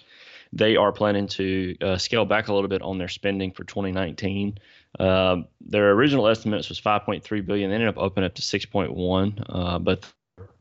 They 0.52 0.76
are 0.76 0.92
planning 0.92 1.28
to 1.28 1.76
uh, 1.80 1.98
scale 1.98 2.24
back 2.24 2.48
a 2.48 2.54
little 2.54 2.68
bit 2.68 2.82
on 2.82 2.98
their 2.98 3.08
spending 3.08 3.52
for 3.52 3.64
2019. 3.64 4.58
Um, 4.98 5.46
their 5.60 5.92
original 5.92 6.26
estimates 6.26 6.68
was 6.68 6.80
5.3 6.80 7.46
billion. 7.46 7.70
They 7.70 7.74
ended 7.74 7.88
up 7.88 7.98
opening 7.98 8.26
up 8.26 8.34
to 8.34 8.42
6.1, 8.42 9.44
uh, 9.48 9.78
but 9.78 10.04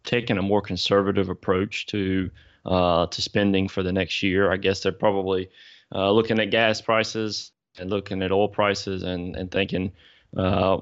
taking 0.03 0.37
a 0.37 0.41
more 0.41 0.61
conservative 0.61 1.29
approach 1.29 1.87
to 1.87 2.29
uh, 2.65 3.07
to 3.07 3.21
spending 3.21 3.67
for 3.67 3.83
the 3.83 3.91
next 3.91 4.21
year. 4.21 4.51
I 4.51 4.57
guess 4.57 4.81
they're 4.81 4.91
probably 4.91 5.49
uh, 5.93 6.11
looking 6.11 6.39
at 6.39 6.51
gas 6.51 6.81
prices 6.81 7.51
and 7.77 7.89
looking 7.89 8.21
at 8.21 8.31
oil 8.31 8.49
prices 8.49 9.03
and 9.03 9.35
and 9.35 9.49
thinking 9.51 9.91
uh, 10.37 10.79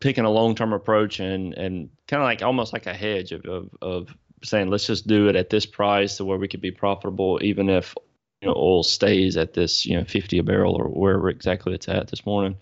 picking 0.00 0.24
a 0.24 0.30
long 0.30 0.54
term 0.54 0.72
approach 0.72 1.20
and 1.20 1.54
and 1.54 1.90
kind 2.08 2.22
of 2.22 2.26
like 2.26 2.42
almost 2.42 2.72
like 2.72 2.86
a 2.86 2.94
hedge 2.94 3.32
of, 3.32 3.44
of 3.44 3.70
of 3.80 4.14
saying 4.42 4.70
let's 4.70 4.86
just 4.86 5.06
do 5.06 5.28
it 5.28 5.36
at 5.36 5.50
this 5.50 5.66
price 5.66 6.16
to 6.16 6.24
where 6.24 6.38
we 6.38 6.48
could 6.48 6.62
be 6.62 6.70
profitable 6.70 7.38
even 7.42 7.68
if 7.68 7.94
you 8.40 8.48
know 8.48 8.54
oil 8.56 8.82
stays 8.82 9.36
at 9.36 9.54
this 9.54 9.84
you 9.86 9.96
know 9.96 10.04
50 10.04 10.38
a 10.38 10.42
barrel 10.42 10.74
or 10.74 10.84
wherever 10.88 11.28
exactly 11.28 11.74
it's 11.74 11.88
at 11.88 12.08
this 12.08 12.24
morning. 12.26 12.56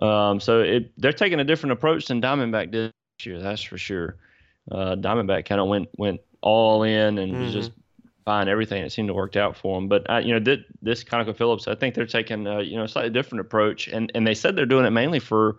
Um, 0.00 0.40
so 0.40 0.60
it 0.60 0.92
they're 0.98 1.12
taking 1.12 1.40
a 1.40 1.44
different 1.44 1.72
approach 1.72 2.06
than 2.06 2.22
Diamondback 2.22 2.70
did 2.70 2.92
this 3.18 3.26
year, 3.26 3.40
that's 3.40 3.62
for 3.62 3.78
sure. 3.78 4.16
Uh, 4.70 4.94
Diamondback 4.96 5.44
kind 5.46 5.60
of 5.60 5.68
went 5.68 5.88
went 5.98 6.20
all 6.40 6.82
in 6.84 7.18
and 7.18 7.38
was 7.40 7.50
Mhm. 7.50 7.52
just 7.52 7.72
buying 8.24 8.48
everything. 8.48 8.84
It 8.84 8.92
seemed 8.92 9.08
to 9.08 9.14
work 9.14 9.34
out 9.36 9.56
for 9.56 9.76
them. 9.76 9.88
But 9.88 10.08
uh, 10.08 10.18
you 10.18 10.32
know, 10.34 10.40
th- 10.40 10.66
this 10.82 11.02
ConocoPhillips, 11.02 11.66
I 11.66 11.74
think 11.74 11.94
they're 11.94 12.06
taking 12.06 12.46
uh, 12.46 12.58
you 12.58 12.76
know 12.76 12.84
a 12.84 12.88
slightly 12.88 13.10
different 13.10 13.40
approach, 13.40 13.88
and 13.88 14.12
and 14.14 14.26
they 14.26 14.34
said 14.34 14.54
they're 14.54 14.66
doing 14.66 14.84
it 14.86 14.90
mainly 14.90 15.18
for 15.18 15.56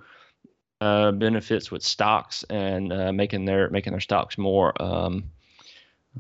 uh, 0.82 1.12
benefits 1.12 1.72
with 1.72 1.84
stocks 1.84 2.44
and 2.50 2.94
uh, 2.94 3.12
making 3.12 3.46
their 3.46 3.70
making 3.70 3.92
their 3.92 4.00
stocks 4.00 4.38
more, 4.38 4.80
um, 4.82 5.26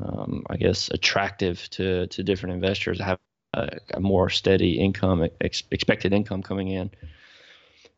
um, 0.04 0.44
I 0.50 0.58
guess, 0.58 0.90
attractive 0.90 1.70
to 1.72 2.08
to 2.08 2.24
different 2.24 2.56
investors. 2.56 3.00
Have 3.00 3.20
a, 3.54 3.78
a 3.94 4.00
more 4.00 4.30
steady 4.30 4.80
income, 4.80 5.28
ex- 5.42 5.64
expected 5.72 6.14
income 6.14 6.44
coming 6.44 6.70
in. 6.70 6.92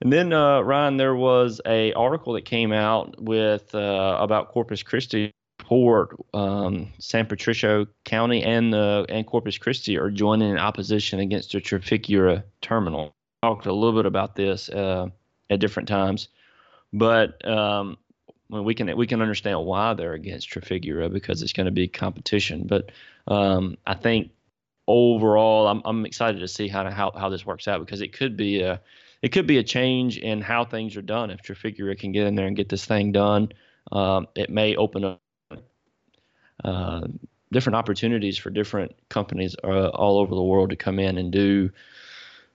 And 0.02 0.12
then 0.12 0.34
uh, 0.34 0.62
Ryan, 0.62 0.98
there 0.98 1.16
was 1.16 1.62
a 1.66 1.94
article 1.94 2.34
that 2.34 2.46
came 2.46 2.72
out 2.72 3.22
with 3.22 3.74
uh, 3.76 4.18
about 4.20 4.50
Corpus 4.50 4.82
Christi 4.82 5.32
Port, 5.60 6.18
um, 6.34 6.92
San 6.98 7.28
Patricio 7.28 7.86
County, 8.04 8.44
and 8.44 8.74
the 8.74 9.06
and 9.10 9.28
Corpus 9.28 9.60
Christi 9.60 9.98
are 9.98 10.10
joining 10.10 10.50
in 10.50 10.58
opposition 10.58 11.20
against 11.20 11.52
the 11.52 11.60
Trafigura 11.60 12.44
terminal. 12.62 13.14
Talked 13.44 13.68
a 13.68 13.74
little 13.74 13.98
bit 13.98 14.08
about 14.08 14.36
this 14.36 14.70
uh, 14.70 15.08
at 15.52 15.60
different 15.60 15.88
times, 15.88 16.30
but 16.92 17.48
um, 17.48 17.98
we 18.50 18.74
can 18.74 18.96
we 18.98 19.06
can 19.06 19.22
understand 19.22 19.64
why 19.64 19.94
they're 19.94 20.14
against 20.14 20.50
Trafigura 20.50 21.14
because 21.14 21.44
it's 21.44 21.54
going 21.54 21.66
to 21.66 21.72
be 21.72 21.88
competition. 21.88 22.66
But 22.68 22.92
um, 23.28 23.78
I 23.86 23.94
think 23.94 24.32
overall, 24.88 25.68
I'm 25.68 25.82
I'm 25.86 26.06
excited 26.06 26.40
to 26.40 26.48
see 26.48 26.68
how 26.68 26.84
to, 26.84 26.92
how 26.92 27.12
how 27.16 27.30
this 27.30 27.46
works 27.46 27.68
out 27.68 27.80
because 27.80 28.02
it 28.02 28.14
could 28.14 28.36
be 28.38 28.62
a 28.62 28.82
it 29.22 29.30
could 29.30 29.48
be 29.48 29.58
a 29.58 29.64
change 29.64 30.18
in 30.18 30.42
how 30.42 30.66
things 30.66 30.98
are 30.98 31.02
done 31.02 31.30
if 31.30 31.42
Trafigura 31.42 31.98
can 31.98 32.12
get 32.12 32.28
in 32.28 32.36
there 32.36 32.48
and 32.48 32.56
get 32.56 32.70
this 32.70 32.86
thing 32.86 33.12
done. 33.12 33.50
Um, 33.92 34.28
it 34.36 34.50
may 34.50 34.76
open 34.76 35.04
up 35.04 35.22
uh, 36.64 37.08
different 37.52 37.76
opportunities 37.76 38.38
for 38.38 38.50
different 38.50 38.96
companies 39.10 39.56
uh, 39.64 39.90
all 39.90 40.20
over 40.20 40.34
the 40.34 40.44
world 40.44 40.70
to 40.72 40.76
come 40.76 41.00
in 41.00 41.18
and 41.18 41.32
do 41.32 41.70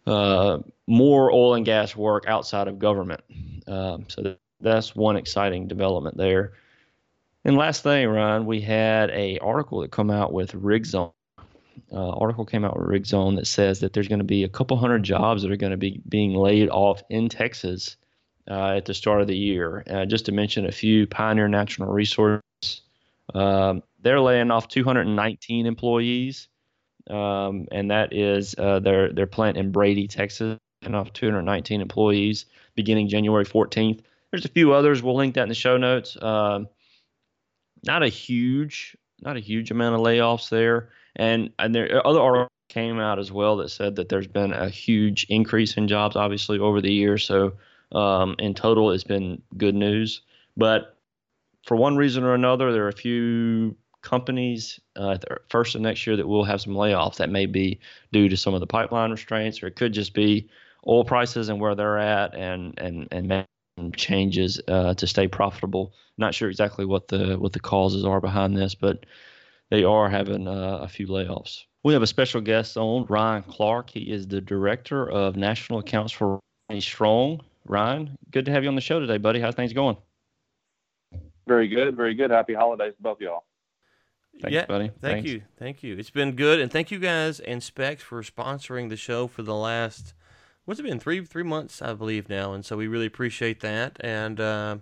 uh, 0.06 0.58
more 0.86 1.32
oil 1.32 1.54
and 1.54 1.64
gas 1.64 1.94
work 1.96 2.24
outside 2.26 2.68
of 2.68 2.78
government. 2.78 3.20
Um, 3.66 4.06
so 4.08 4.22
that, 4.22 4.40
that's 4.60 4.96
one 4.96 5.16
exciting 5.16 5.68
development 5.68 6.16
there. 6.16 6.54
And 7.44 7.56
last 7.56 7.82
thing, 7.82 8.08
Ryan, 8.08 8.46
we 8.46 8.60
had 8.60 9.10
a 9.10 9.38
article 9.38 9.80
that 9.82 9.90
come 9.90 10.10
out 10.10 10.32
with 10.32 10.52
Rigzone. 10.52 11.12
Uh, 11.92 12.10
article 12.10 12.44
came 12.44 12.64
out 12.64 12.78
with 12.78 12.88
Rigzone 12.88 13.36
that 13.36 13.46
says 13.46 13.80
that 13.80 13.92
there's 13.92 14.08
going 14.08 14.20
to 14.20 14.24
be 14.24 14.44
a 14.44 14.48
couple 14.48 14.76
hundred 14.76 15.02
jobs 15.02 15.42
that 15.42 15.50
are 15.50 15.56
going 15.56 15.72
to 15.72 15.76
be 15.76 16.00
being 16.08 16.34
laid 16.34 16.68
off 16.68 17.02
in 17.10 17.28
Texas 17.28 17.96
uh, 18.48 18.76
at 18.76 18.84
the 18.84 18.94
start 18.94 19.20
of 19.20 19.26
the 19.26 19.36
year. 19.36 19.84
Uh, 19.88 20.04
just 20.04 20.26
to 20.26 20.32
mention 20.32 20.66
a 20.66 20.72
few, 20.72 21.06
Pioneer 21.06 21.48
Natural 21.48 21.88
Resources, 21.88 22.42
um, 23.34 23.82
they're 24.00 24.20
laying 24.20 24.50
off 24.50 24.68
219 24.68 25.66
employees, 25.66 26.48
um, 27.10 27.66
and 27.72 27.90
that 27.90 28.12
is 28.12 28.54
uh, 28.58 28.80
their 28.80 29.12
their 29.12 29.26
plant 29.26 29.56
in 29.56 29.72
Brady, 29.72 30.06
Texas, 30.06 30.58
laying 30.82 30.94
off 30.94 31.12
219 31.12 31.80
employees 31.80 32.46
beginning 32.74 33.08
January 33.08 33.44
14th. 33.44 34.00
There's 34.30 34.44
a 34.44 34.50
few 34.50 34.72
others. 34.72 35.02
We'll 35.02 35.16
link 35.16 35.34
that 35.34 35.42
in 35.42 35.48
the 35.48 35.54
show 35.54 35.76
notes. 35.76 36.16
Um, 36.20 36.68
not 37.84 38.02
a 38.02 38.08
huge, 38.08 38.96
not 39.20 39.36
a 39.36 39.40
huge 39.40 39.70
amount 39.70 39.94
of 39.94 40.02
layoffs 40.02 40.48
there, 40.48 40.90
and 41.16 41.50
and 41.58 41.74
there 41.74 42.06
other 42.06 42.20
articles 42.20 42.50
came 42.68 42.98
out 42.98 43.18
as 43.18 43.32
well 43.32 43.56
that 43.56 43.70
said 43.70 43.96
that 43.96 44.08
there's 44.08 44.26
been 44.26 44.52
a 44.52 44.68
huge 44.68 45.26
increase 45.28 45.76
in 45.76 45.88
jobs, 45.88 46.16
obviously 46.16 46.58
over 46.58 46.80
the 46.80 46.92
year. 46.92 47.18
So 47.18 47.52
um, 47.92 48.36
in 48.38 48.54
total, 48.54 48.90
it's 48.90 49.04
been 49.04 49.40
good 49.56 49.74
news. 49.74 50.22
But 50.56 50.96
for 51.64 51.76
one 51.76 51.96
reason 51.96 52.24
or 52.24 52.34
another, 52.34 52.72
there 52.72 52.84
are 52.84 52.88
a 52.88 52.92
few 52.92 53.76
companies 54.02 54.78
uh, 54.94 55.18
first 55.48 55.74
of 55.74 55.80
next 55.80 56.06
year 56.06 56.16
that 56.16 56.28
will 56.28 56.44
have 56.44 56.60
some 56.60 56.74
layoffs 56.74 57.16
that 57.16 57.30
may 57.30 57.46
be 57.46 57.80
due 58.12 58.28
to 58.28 58.36
some 58.36 58.54
of 58.54 58.60
the 58.60 58.66
pipeline 58.66 59.10
restraints, 59.10 59.62
or 59.62 59.66
it 59.66 59.76
could 59.76 59.92
just 59.92 60.14
be 60.14 60.48
oil 60.86 61.04
prices 61.04 61.48
and 61.48 61.60
where 61.60 61.74
they're 61.74 61.98
at, 61.98 62.34
and 62.34 62.78
and 62.78 63.08
and 63.10 63.46
changes 63.96 64.60
uh, 64.68 64.94
to 64.94 65.06
stay 65.06 65.28
profitable. 65.28 65.92
Not 66.18 66.34
sure 66.34 66.48
exactly 66.48 66.84
what 66.84 67.08
the 67.08 67.36
what 67.38 67.52
the 67.52 67.60
causes 67.60 68.04
are 68.04 68.20
behind 68.20 68.56
this, 68.56 68.74
but 68.74 69.04
they 69.70 69.84
are 69.84 70.08
having 70.08 70.46
uh, 70.46 70.78
a 70.82 70.88
few 70.88 71.06
layoffs. 71.06 71.62
We 71.84 71.92
have 71.92 72.02
a 72.02 72.06
special 72.06 72.40
guest 72.40 72.76
on 72.76 73.06
Ryan 73.06 73.42
Clark. 73.42 73.90
He 73.90 74.10
is 74.10 74.26
the 74.26 74.40
director 74.40 75.08
of 75.08 75.36
national 75.36 75.78
accounts 75.78 76.12
for 76.12 76.40
Rodney 76.68 76.80
Strong. 76.80 77.42
Ryan, 77.64 78.16
good 78.30 78.44
to 78.46 78.52
have 78.52 78.62
you 78.62 78.68
on 78.68 78.74
the 78.74 78.80
show 78.80 79.00
today, 79.00 79.18
buddy. 79.18 79.40
How's 79.40 79.54
things 79.54 79.72
going? 79.72 79.96
Very 81.46 81.68
good, 81.68 81.96
very 81.96 82.14
good. 82.14 82.30
Happy 82.30 82.54
holidays 82.54 82.94
to 82.96 83.02
both 83.02 83.20
y'all. 83.20 83.44
Thanks, 84.42 84.54
yeah, 84.54 84.66
buddy. 84.66 84.88
Thank 84.88 85.00
Thanks. 85.00 85.30
you, 85.30 85.42
thank 85.58 85.82
you. 85.82 85.96
It's 85.96 86.10
been 86.10 86.32
good, 86.32 86.60
and 86.60 86.70
thank 86.70 86.90
you 86.90 86.98
guys 86.98 87.40
and 87.40 87.62
Specs 87.62 88.02
for 88.02 88.22
sponsoring 88.22 88.90
the 88.90 88.96
show 88.96 89.26
for 89.26 89.42
the 89.42 89.54
last 89.54 90.12
what's 90.66 90.78
it 90.78 90.82
been 90.82 91.00
three 91.00 91.24
three 91.24 91.42
months 91.42 91.80
I 91.80 91.94
believe 91.94 92.28
now, 92.28 92.52
and 92.52 92.64
so 92.64 92.76
we 92.76 92.86
really 92.86 93.06
appreciate 93.06 93.60
that, 93.60 93.96
and 94.00 94.38
uh, 94.38 94.76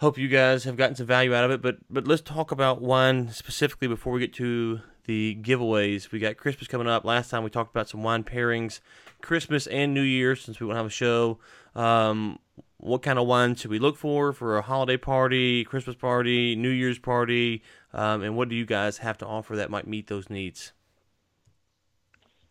hope 0.00 0.16
you 0.16 0.28
guys 0.28 0.64
have 0.64 0.76
gotten 0.76 0.96
some 0.96 1.06
value 1.06 1.34
out 1.34 1.44
of 1.44 1.50
it. 1.50 1.62
But 1.62 1.78
but 1.88 2.08
let's 2.08 2.22
talk 2.22 2.50
about 2.50 2.80
wine 2.80 3.28
specifically 3.28 3.86
before 3.86 4.14
we 4.14 4.20
get 4.20 4.32
to 4.34 4.80
the 5.04 5.38
giveaways. 5.40 6.10
We 6.10 6.18
got 6.18 6.36
Christmas 6.36 6.68
coming 6.68 6.88
up. 6.88 7.04
Last 7.04 7.30
time 7.30 7.44
we 7.44 7.50
talked 7.50 7.70
about 7.70 7.88
some 7.88 8.02
wine 8.02 8.24
pairings, 8.24 8.80
Christmas 9.20 9.66
and 9.66 9.94
New 9.94 10.02
Year, 10.02 10.34
since 10.34 10.58
we 10.58 10.66
won't 10.66 10.78
have 10.78 10.86
a 10.86 10.90
show. 10.90 11.38
Um, 11.74 12.38
what 12.78 13.02
kind 13.02 13.18
of 13.18 13.26
wine 13.26 13.54
should 13.54 13.70
we 13.70 13.78
look 13.78 13.96
for 13.96 14.32
for 14.32 14.56
a 14.56 14.62
holiday 14.62 14.96
party, 14.96 15.64
Christmas 15.64 15.96
party, 15.96 16.56
New 16.56 16.70
Year's 16.70 16.98
party, 16.98 17.62
um, 17.92 18.22
and 18.22 18.36
what 18.36 18.48
do 18.48 18.56
you 18.56 18.64
guys 18.64 18.98
have 18.98 19.18
to 19.18 19.26
offer 19.26 19.54
that 19.56 19.70
might 19.70 19.86
meet 19.86 20.06
those 20.06 20.30
needs? 20.30 20.72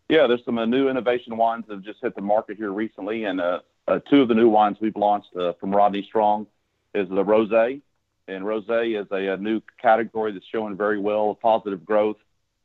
Yeah, 0.08 0.27
there's 0.27 0.44
some 0.46 0.58
uh, 0.58 0.65
new 0.65 0.88
innovation 0.88 1.36
wines 1.38 1.65
that 1.68 1.75
have 1.75 1.84
just 1.84 2.00
hit 2.01 2.15
the 2.15 2.22
market 2.22 2.58
here 2.58 2.72
recently, 2.72 3.24
and 3.24 3.41
uh, 3.41 3.60
uh, 3.88 4.00
two 4.10 4.22
of 4.22 4.27
the 4.27 4.36
new 4.36 4.50
wines 4.50 4.77
we've 4.79 4.96
launched 4.96 5.36
uh, 5.36 5.53
from 5.60 5.72
Rodney 5.72 6.03
Strong 6.08 6.46
is 7.00 7.10
the 7.10 7.24
Rosé, 7.24 7.82
and 8.27 8.44
Rosé 8.44 9.01
is 9.01 9.08
a, 9.12 9.34
a, 9.34 9.38
new 9.38 9.62
category 9.82 10.32
that's 10.32 10.46
showing 10.51 10.77
very 10.77 11.00
well 11.00 11.38
positive 11.41 11.84
growth, 11.84 12.18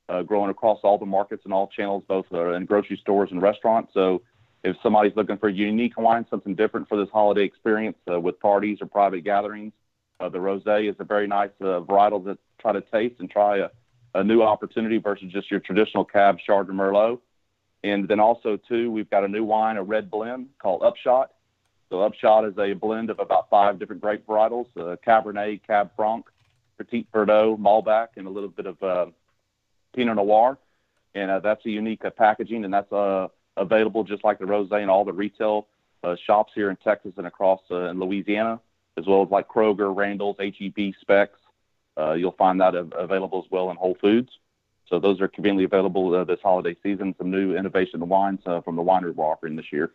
uh, 0.08 0.22
growing 0.22 0.50
across 0.50 0.80
all 0.82 0.98
the 0.98 1.06
markets 1.06 1.42
and 1.44 1.54
all 1.54 1.68
channels, 1.68 2.04
both 2.06 2.26
uh, 2.32 2.52
in 2.52 2.66
grocery 2.66 2.98
stores 3.00 3.30
and 3.32 3.40
restaurants. 3.40 3.92
So 3.94 4.22
if 4.62 4.76
somebody's 4.82 5.16
looking 5.16 5.38
for 5.38 5.48
a 5.48 5.52
unique 5.52 5.96
wine, 5.96 6.26
something 6.28 6.54
different 6.54 6.88
for 6.88 6.98
this 6.98 7.08
holiday 7.12 7.44
experience 7.44 7.96
uh, 8.10 8.20
with 8.20 8.38
parties 8.40 8.78
or 8.80 8.86
private 8.86 9.22
gatherings, 9.24 9.72
uh, 10.20 10.28
the 10.28 10.38
rosé 10.38 10.88
is 10.88 10.96
a 10.98 11.04
very 11.04 11.26
nice 11.26 11.50
uh, 11.60 11.80
varietal 11.80 12.24
to 12.24 12.38
try 12.60 12.72
to 12.72 12.80
taste 12.80 13.16
and 13.18 13.30
try 13.30 13.58
a, 13.58 13.68
a 14.14 14.22
new 14.22 14.42
opportunity 14.42 14.98
versus 14.98 15.32
just 15.32 15.50
your 15.50 15.60
traditional 15.60 16.04
Cab 16.04 16.38
Chardonnay 16.46 16.74
Merlot. 16.74 17.20
And 17.82 18.08
then 18.08 18.20
also 18.20 18.56
too, 18.56 18.90
we've 18.90 19.10
got 19.10 19.24
a 19.24 19.28
new 19.28 19.44
wine, 19.44 19.76
a 19.76 19.82
red 19.82 20.10
blend 20.10 20.48
called 20.58 20.82
Upshot. 20.82 21.32
So 21.94 22.02
Upshot 22.02 22.44
is 22.44 22.58
a 22.58 22.72
blend 22.72 23.08
of 23.08 23.20
about 23.20 23.48
five 23.48 23.78
different 23.78 24.02
grape 24.02 24.26
varietals: 24.26 24.66
uh, 24.76 24.96
Cabernet, 25.06 25.60
Cab 25.64 25.92
Franc, 25.94 26.26
Petit 26.76 27.06
Verdot, 27.14 27.56
Malbec, 27.56 28.08
and 28.16 28.26
a 28.26 28.30
little 28.30 28.48
bit 28.48 28.66
of 28.66 28.82
uh, 28.82 29.06
Pinot 29.94 30.16
Noir. 30.16 30.58
And 31.14 31.30
uh, 31.30 31.38
that's 31.38 31.64
a 31.64 31.70
unique 31.70 32.04
uh, 32.04 32.10
packaging, 32.10 32.64
and 32.64 32.74
that's 32.74 32.92
uh, 32.92 33.28
available 33.56 34.02
just 34.02 34.24
like 34.24 34.40
the 34.40 34.44
rosé 34.44 34.82
in 34.82 34.90
all 34.90 35.04
the 35.04 35.12
retail 35.12 35.68
uh, 36.02 36.16
shops 36.26 36.50
here 36.52 36.68
in 36.68 36.74
Texas 36.82 37.12
and 37.16 37.28
across 37.28 37.60
uh, 37.70 37.90
in 37.90 38.00
Louisiana, 38.00 38.58
as 38.96 39.06
well 39.06 39.22
as 39.22 39.30
like 39.30 39.46
Kroger, 39.46 39.94
Randall's, 39.94 40.36
HEB, 40.40 40.94
Specs. 41.00 41.38
Uh, 41.96 42.14
you'll 42.14 42.32
find 42.32 42.60
that 42.60 42.74
av- 42.74 42.92
available 42.98 43.40
as 43.44 43.48
well 43.52 43.70
in 43.70 43.76
Whole 43.76 43.96
Foods. 44.00 44.32
So 44.88 44.98
those 44.98 45.20
are 45.20 45.28
conveniently 45.28 45.62
available 45.62 46.12
uh, 46.12 46.24
this 46.24 46.40
holiday 46.42 46.74
season. 46.82 47.14
Some 47.18 47.30
new 47.30 47.56
innovation 47.56 48.08
wines 48.08 48.40
uh, 48.46 48.62
from 48.62 48.74
the 48.74 48.82
winery 48.82 49.14
we're 49.14 49.26
offering 49.26 49.54
this 49.54 49.70
year. 49.70 49.92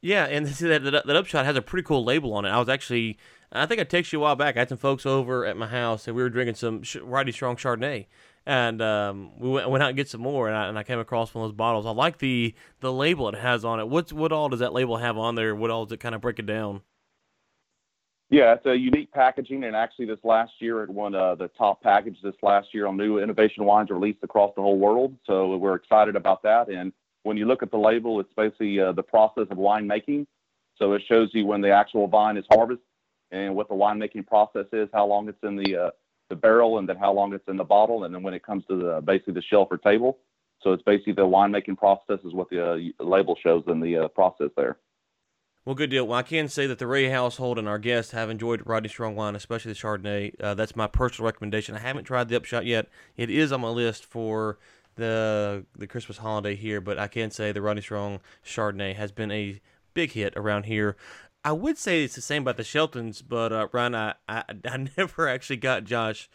Yeah, 0.00 0.24
and 0.26 0.48
see 0.48 0.68
that, 0.68 0.82
that 0.84 1.06
that 1.06 1.16
upshot 1.16 1.44
has 1.44 1.56
a 1.56 1.62
pretty 1.62 1.86
cool 1.86 2.04
label 2.04 2.34
on 2.34 2.44
it. 2.44 2.50
I 2.50 2.58
was 2.58 2.68
actually, 2.68 3.18
I 3.52 3.66
think 3.66 3.80
I 3.80 3.84
texted 3.84 4.12
you 4.12 4.20
a 4.20 4.22
while 4.22 4.36
back. 4.36 4.56
I 4.56 4.60
had 4.60 4.68
some 4.68 4.78
folks 4.78 5.06
over 5.06 5.44
at 5.44 5.56
my 5.56 5.66
house, 5.66 6.06
and 6.06 6.16
we 6.16 6.22
were 6.22 6.30
drinking 6.30 6.54
some 6.54 6.82
Rodney 7.02 7.32
Strong 7.32 7.56
Chardonnay, 7.56 8.06
and 8.46 8.80
um, 8.80 9.38
we 9.38 9.48
went, 9.50 9.68
went 9.70 9.82
out 9.82 9.88
and 9.88 9.96
get 9.96 10.08
some 10.08 10.20
more, 10.20 10.48
and 10.48 10.56
I, 10.56 10.68
and 10.68 10.78
I 10.78 10.82
came 10.82 10.98
across 10.98 11.34
one 11.34 11.44
of 11.44 11.50
those 11.50 11.56
bottles. 11.56 11.86
I 11.86 11.90
like 11.90 12.18
the 12.18 12.54
the 12.80 12.92
label 12.92 13.28
it 13.28 13.34
has 13.36 13.64
on 13.64 13.80
it. 13.80 13.88
What's 13.88 14.12
what 14.12 14.32
all 14.32 14.48
does 14.48 14.60
that 14.60 14.72
label 14.72 14.98
have 14.98 15.18
on 15.18 15.34
there? 15.34 15.54
What 15.54 15.70
all 15.70 15.84
does 15.84 15.92
it 15.92 16.00
kind 16.00 16.14
of 16.14 16.20
break 16.20 16.38
it 16.38 16.46
down? 16.46 16.82
Yeah, 18.30 18.52
it's 18.52 18.66
a 18.66 18.76
unique 18.76 19.10
packaging, 19.10 19.64
and 19.64 19.74
actually, 19.74 20.04
this 20.04 20.18
last 20.22 20.52
year 20.58 20.82
it 20.82 20.90
won 20.90 21.14
uh, 21.14 21.34
the 21.34 21.48
top 21.48 21.82
package 21.82 22.18
this 22.22 22.34
last 22.42 22.68
year 22.74 22.86
on 22.86 22.96
new 22.98 23.18
innovation 23.18 23.64
wines 23.64 23.88
released 23.88 24.18
across 24.22 24.54
the 24.54 24.60
whole 24.60 24.78
world. 24.78 25.16
So 25.26 25.56
we're 25.56 25.76
excited 25.76 26.14
about 26.14 26.42
that. 26.42 26.68
And 26.68 26.92
when 27.22 27.36
you 27.36 27.46
look 27.46 27.62
at 27.62 27.70
the 27.70 27.78
label, 27.78 28.20
it's 28.20 28.32
basically 28.36 28.80
uh, 28.80 28.92
the 28.92 29.02
process 29.02 29.46
of 29.50 29.58
winemaking. 29.58 30.26
So 30.76 30.92
it 30.92 31.02
shows 31.08 31.30
you 31.32 31.44
when 31.44 31.60
the 31.60 31.70
actual 31.70 32.06
vine 32.06 32.36
is 32.36 32.44
harvested 32.50 32.84
and 33.30 33.54
what 33.54 33.68
the 33.68 33.74
winemaking 33.74 34.26
process 34.26 34.66
is, 34.72 34.88
how 34.92 35.06
long 35.06 35.28
it's 35.28 35.42
in 35.42 35.56
the 35.56 35.76
uh, 35.76 35.90
the 36.30 36.36
barrel 36.36 36.78
and 36.78 36.88
then 36.88 36.96
how 36.96 37.12
long 37.12 37.32
it's 37.32 37.48
in 37.48 37.56
the 37.56 37.64
bottle, 37.64 38.04
and 38.04 38.14
then 38.14 38.22
when 38.22 38.34
it 38.34 38.44
comes 38.44 38.64
to 38.68 38.76
the 38.76 39.00
basically 39.00 39.34
the 39.34 39.42
shelf 39.42 39.68
or 39.70 39.78
table. 39.78 40.18
So 40.62 40.72
it's 40.72 40.82
basically 40.82 41.12
the 41.12 41.22
winemaking 41.22 41.78
process 41.78 42.18
is 42.24 42.34
what 42.34 42.50
the 42.50 42.92
uh, 42.98 43.04
label 43.04 43.36
shows 43.42 43.64
in 43.68 43.80
the 43.80 43.96
uh, 43.96 44.08
process 44.08 44.50
there. 44.56 44.78
Well, 45.64 45.74
good 45.74 45.90
deal. 45.90 46.06
Well, 46.06 46.18
I 46.18 46.22
can 46.22 46.48
say 46.48 46.66
that 46.66 46.78
the 46.78 46.86
Ray 46.86 47.10
household 47.10 47.58
and 47.58 47.68
our 47.68 47.78
guests 47.78 48.12
have 48.12 48.30
enjoyed 48.30 48.62
Rodney 48.64 48.88
Strong 48.88 49.16
wine, 49.16 49.36
especially 49.36 49.72
the 49.72 49.78
Chardonnay. 49.78 50.34
Uh, 50.40 50.54
that's 50.54 50.74
my 50.74 50.86
personal 50.86 51.26
recommendation. 51.26 51.74
I 51.74 51.80
haven't 51.80 52.04
tried 52.04 52.28
the 52.28 52.36
Upshot 52.36 52.64
yet. 52.64 52.88
It 53.16 53.28
is 53.28 53.52
on 53.52 53.60
my 53.60 53.68
list 53.68 54.06
for 54.06 54.58
the 54.98 55.64
the 55.76 55.86
Christmas 55.86 56.18
holiday 56.18 56.54
here, 56.54 56.80
but 56.80 56.98
I 56.98 57.08
can 57.08 57.30
say 57.30 57.52
the 57.52 57.62
Rodney 57.62 57.82
Strong 57.82 58.20
Chardonnay 58.44 58.94
has 58.96 59.10
been 59.10 59.30
a 59.30 59.60
big 59.94 60.12
hit 60.12 60.34
around 60.36 60.64
here. 60.64 60.96
I 61.44 61.52
would 61.52 61.78
say 61.78 62.04
it's 62.04 62.16
the 62.16 62.20
same 62.20 62.42
about 62.42 62.58
the 62.58 62.64
Sheltons, 62.64 63.22
but 63.22 63.52
uh, 63.52 63.68
Ryan, 63.72 63.94
I, 63.94 64.14
I, 64.28 64.42
I 64.66 64.88
never 64.98 65.28
actually 65.28 65.56
got 65.56 65.84
Josh 65.84 66.28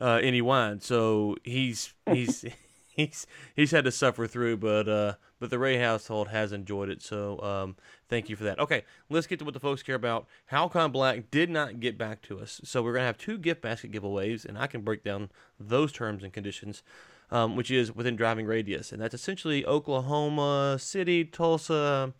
uh, 0.00 0.18
any 0.22 0.42
wine, 0.42 0.80
so 0.80 1.36
he's 1.44 1.94
he's 2.10 2.44
he's 2.88 3.26
he's 3.54 3.70
had 3.70 3.84
to 3.84 3.92
suffer 3.92 4.26
through. 4.26 4.56
But 4.56 4.88
uh, 4.88 5.14
but 5.38 5.50
the 5.50 5.58
Ray 5.58 5.78
household 5.78 6.28
has 6.28 6.52
enjoyed 6.52 6.88
it, 6.88 7.02
so 7.02 7.40
um, 7.42 7.76
thank 8.08 8.28
you 8.28 8.36
for 8.36 8.44
that. 8.44 8.58
Okay, 8.58 8.84
let's 9.10 9.26
get 9.26 9.38
to 9.40 9.44
what 9.44 9.54
the 9.54 9.60
folks 9.60 9.82
care 9.82 9.94
about. 9.94 10.26
Halcon 10.50 10.90
Black 10.90 11.30
did 11.30 11.50
not 11.50 11.78
get 11.78 11.98
back 11.98 12.22
to 12.22 12.40
us, 12.40 12.60
so 12.64 12.82
we're 12.82 12.94
gonna 12.94 13.04
have 13.04 13.18
two 13.18 13.36
gift 13.38 13.60
basket 13.60 13.92
giveaways, 13.92 14.44
and 14.46 14.58
I 14.58 14.66
can 14.66 14.80
break 14.80 15.04
down 15.04 15.30
those 15.60 15.92
terms 15.92 16.24
and 16.24 16.32
conditions. 16.32 16.82
Um, 17.28 17.56
which 17.56 17.72
is 17.72 17.92
within 17.92 18.14
driving 18.14 18.46
radius, 18.46 18.92
and 18.92 19.02
that's 19.02 19.12
essentially 19.12 19.66
Oklahoma 19.66 20.76
City, 20.78 21.24
Tulsa, 21.24 22.14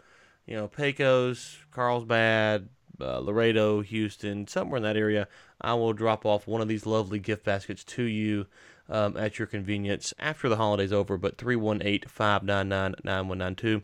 you 0.46 0.56
know, 0.56 0.66
Pecos, 0.66 1.58
Carlsbad, 1.70 2.68
uh, 3.00 3.18
Laredo, 3.18 3.82
Houston, 3.82 4.46
somewhere 4.46 4.78
in 4.78 4.82
that 4.82 4.96
area. 4.96 5.28
I 5.60 5.74
will 5.74 5.92
drop 5.92 6.24
off 6.24 6.46
one 6.46 6.60
of 6.60 6.68
these 6.68 6.86
lovely 6.86 7.18
gift 7.18 7.44
baskets 7.44 7.84
to 7.84 8.02
you 8.02 8.46
um, 8.88 9.16
at 9.16 9.38
your 9.38 9.46
convenience 9.46 10.14
after 10.18 10.48
the 10.48 10.56
holiday's 10.56 10.92
over. 10.92 11.16
But 11.16 11.38
318 11.38 12.08
599 12.08 12.94
9192. 13.04 13.82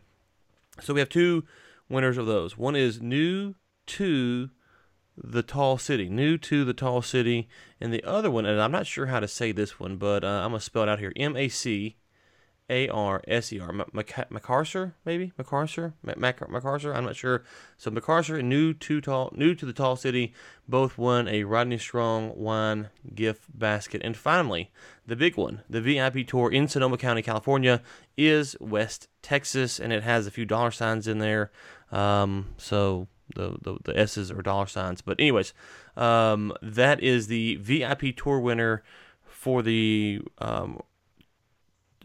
So 0.81 0.93
we 0.93 0.99
have 0.99 1.09
two 1.09 1.45
winners 1.89 2.17
of 2.17 2.25
those. 2.25 2.57
One 2.57 2.75
is 2.75 3.01
new 3.01 3.55
to 3.85 4.49
the 5.17 5.43
tall 5.43 5.77
city, 5.77 6.09
new 6.09 6.37
to 6.37 6.65
the 6.65 6.73
tall 6.73 7.01
city, 7.01 7.47
and 7.79 7.93
the 7.93 8.03
other 8.03 8.31
one, 8.31 8.45
and 8.45 8.61
I'm 8.61 8.71
not 8.71 8.87
sure 8.87 9.07
how 9.07 9.19
to 9.19 9.27
say 9.27 9.51
this 9.51 9.79
one, 9.79 9.97
but 9.97 10.23
uh, 10.23 10.27
I'm 10.27 10.51
gonna 10.51 10.59
spell 10.59 10.83
it 10.83 10.89
out 10.89 10.99
here: 10.99 11.13
M 11.15 11.37
A 11.37 11.49
C 11.49 11.97
A 12.69 12.87
R 12.89 13.21
S 13.27 13.53
E 13.53 13.59
R. 13.59 13.71
MacArthur, 13.93 14.95
maybe 15.05 15.31
MacArthur, 15.37 15.93
MacArthur. 16.03 16.93
I'm 16.93 17.05
not 17.05 17.15
sure. 17.15 17.43
So 17.77 17.91
MacArthur, 17.91 18.41
new 18.41 18.73
to 18.73 19.01
tall, 19.01 19.31
new 19.35 19.53
to 19.53 19.65
the 19.65 19.73
tall 19.73 19.95
city, 19.95 20.33
both 20.67 20.97
won 20.97 21.27
a 21.27 21.43
Rodney 21.43 21.77
Strong 21.77 22.33
wine 22.35 22.89
gift 23.13 23.57
basket. 23.57 24.01
And 24.03 24.17
finally, 24.17 24.71
the 25.05 25.15
big 25.15 25.37
one, 25.37 25.61
the 25.69 25.81
VIP 25.81 26.25
tour 26.25 26.51
in 26.51 26.67
Sonoma 26.67 26.97
County, 26.97 27.21
California, 27.21 27.81
is 28.17 28.55
West 28.59 29.09
Texas, 29.21 29.79
and 29.79 29.93
it 29.93 30.03
has 30.03 30.25
a 30.25 30.31
few 30.31 30.45
dollar 30.45 30.71
signs 30.71 31.07
in 31.07 31.19
there. 31.19 31.51
Um, 31.91 32.55
so 32.57 33.07
the, 33.35 33.57
the, 33.61 33.77
the 33.83 33.99
S's 33.99 34.31
or 34.31 34.41
dollar 34.41 34.67
signs. 34.67 35.01
But 35.01 35.19
anyways, 35.19 35.53
um, 35.95 36.53
that 36.61 37.01
is 37.01 37.27
the 37.27 37.55
VIP 37.55 38.15
tour 38.15 38.39
winner 38.39 38.83
for 39.25 39.61
the 39.61 40.21
um, 40.39 40.81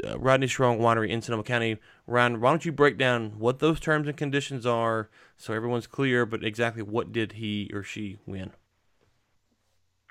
uh, 0.04 0.18
Rodney 0.18 0.48
Strong 0.48 0.78
Winery 0.78 1.08
in 1.08 1.22
Sonoma 1.22 1.42
County. 1.42 1.78
Ryan, 2.06 2.40
why 2.40 2.50
don't 2.50 2.64
you 2.64 2.72
break 2.72 2.98
down 2.98 3.38
what 3.38 3.58
those 3.58 3.80
terms 3.80 4.08
and 4.08 4.16
conditions 4.16 4.66
are 4.66 5.08
so 5.36 5.54
everyone's 5.54 5.86
clear, 5.86 6.26
but 6.26 6.44
exactly 6.44 6.82
what 6.82 7.12
did 7.12 7.32
he 7.32 7.70
or 7.72 7.82
she 7.82 8.18
win? 8.26 8.52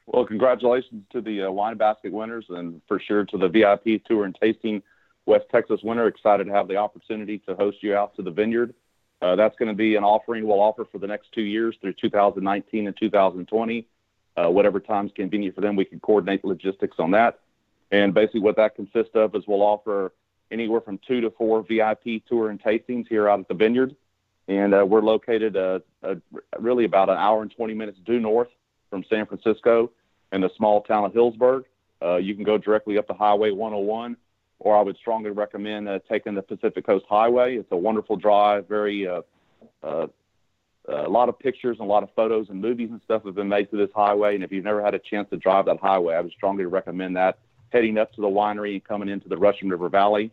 Well, 0.06 0.26
congratulations 0.26 1.04
to 1.12 1.20
the 1.20 1.44
uh, 1.44 1.52
wine 1.52 1.78
basket 1.78 2.14
winners 2.14 2.46
and 2.50 2.82
for 2.88 3.00
sure 3.00 3.26
to 3.26 3.38
the 3.38 3.50
VIP 3.50 4.04
tour 4.06 4.24
and 4.24 4.36
tasting 4.42 4.82
West 5.26 5.46
Texas 5.52 5.82
winner. 5.84 6.08
Excited 6.08 6.46
to 6.46 6.54
have 6.54 6.70
the 6.70 6.78
opportunity 6.78 7.40
to 7.40 7.56
host 7.56 7.78
you 7.82 7.94
out 7.94 8.16
to 8.16 8.22
the 8.22 8.32
vineyard. 8.32 8.74
Uh, 9.22 9.36
that's 9.36 9.56
going 9.58 9.70
to 9.70 9.76
be 9.76 9.96
an 9.96 10.04
offering 10.04 10.46
we'll 10.46 10.62
offer 10.62 10.86
for 10.92 11.00
the 11.00 11.08
next 11.08 11.32
two 11.32 11.42
years 11.42 11.76
through 11.82 11.94
2019 11.94 12.88
and 12.88 12.98
2020. 12.98 13.88
Uh, 14.36 14.50
whatever 14.50 14.80
time's 14.80 15.12
convenient 15.16 15.56
for 15.56 15.62
them, 15.62 15.76
we 15.76 15.86
can 15.86 16.00
coordinate 16.00 16.46
logistics 16.46 16.98
on 17.00 17.12
that. 17.12 17.40
And 17.92 18.14
basically, 18.14 18.42
what 18.42 18.58
that 18.58 18.76
consists 18.76 19.16
of 19.16 19.34
is 19.36 19.44
we'll 19.48 19.64
offer 19.64 20.14
anywhere 20.52 20.82
from 20.82 21.00
two 21.08 21.22
to 21.22 21.32
four 21.32 21.64
VIP 21.64 22.26
tour 22.28 22.50
and 22.50 22.62
tastings 22.62 23.08
here 23.08 23.28
out 23.28 23.40
at 23.40 23.48
the 23.48 23.54
vineyard. 23.54 23.96
And 24.48 24.74
uh, 24.74 24.86
we're 24.86 25.02
located 25.02 25.58
uh, 25.58 25.80
uh, 26.04 26.16
really 26.60 26.86
about 26.86 27.10
an 27.10 27.18
hour 27.18 27.42
and 27.42 27.52
20 27.52 27.74
minutes 27.74 27.98
due 28.06 28.20
north 28.20 28.50
from 28.90 29.04
San 29.10 29.26
Francisco 29.26 29.92
in 30.32 30.42
the 30.42 30.52
small 30.56 30.82
town 30.84 31.06
of 31.06 31.14
Healdsburg. 31.14 31.64
Uh, 32.02 32.18
you 32.18 32.36
can 32.36 32.44
go 32.44 32.58
directly 32.58 32.98
up 32.98 33.08
the 33.08 33.14
Highway 33.14 33.52
101 33.52 34.16
or 34.60 34.78
I 34.78 34.82
would 34.82 34.98
strongly 34.98 35.30
recommend 35.30 35.88
uh, 35.88 36.00
taking 36.10 36.36
the 36.36 36.42
Pacific 36.42 36.86
Coast 36.86 37.06
Highway. 37.08 37.58
It's 37.58 37.72
a 37.72 37.78
wonderful 37.78 38.16
drive, 38.16 38.68
very 38.68 39.08
uh, 39.08 39.22
uh, 39.84 40.08
a 40.88 41.10
lot 41.10 41.30
of 41.30 41.38
pictures 41.38 41.78
and 41.80 41.88
a 41.88 41.92
lot 41.92 42.04
of 42.04 42.10
photos 42.16 42.50
and 42.50 42.62
movies 42.62 42.90
and 42.92 43.02
stuff 43.04 43.24
have 43.26 43.36
been 43.36 43.50
made 43.50 43.70
to 43.72 43.78
this 43.78 43.90
highway. 43.94 44.36
And 44.36 44.44
if 44.44 44.52
you've 44.52 44.64
never 44.64 44.84
had 44.84 44.94
a 44.94 45.00
chance 45.00 45.30
to 45.32 45.38
drive 45.38 45.66
that 45.66 45.80
highway, 45.80 46.16
I 46.16 46.22
would 46.22 46.32
strongly 46.32 46.66
recommend 46.66 47.16
that. 47.18 47.40
Heading 47.70 47.98
up 47.98 48.14
to 48.14 48.22
the 48.22 48.28
winery 48.28 48.74
and 48.74 48.84
coming 48.84 49.10
into 49.10 49.28
the 49.28 49.38
Russian 49.38 49.70
River 49.70 49.90
Valley. 49.90 50.32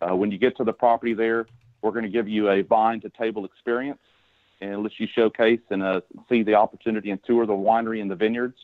Uh, 0.00 0.14
when 0.14 0.30
you 0.30 0.38
get 0.38 0.56
to 0.58 0.64
the 0.64 0.72
property 0.72 1.14
there, 1.14 1.46
we're 1.82 1.90
going 1.90 2.04
to 2.04 2.10
give 2.10 2.28
you 2.28 2.50
a 2.50 2.62
vine 2.62 3.00
to 3.00 3.10
table 3.10 3.44
experience 3.44 3.98
and 4.60 4.82
let 4.82 4.92
you 4.98 5.06
showcase 5.12 5.60
and 5.70 5.82
uh, 5.82 6.00
see 6.28 6.42
the 6.42 6.54
opportunity 6.54 7.10
and 7.10 7.20
tour 7.24 7.44
the 7.44 7.52
winery 7.52 8.00
and 8.00 8.10
the 8.10 8.14
vineyards. 8.14 8.56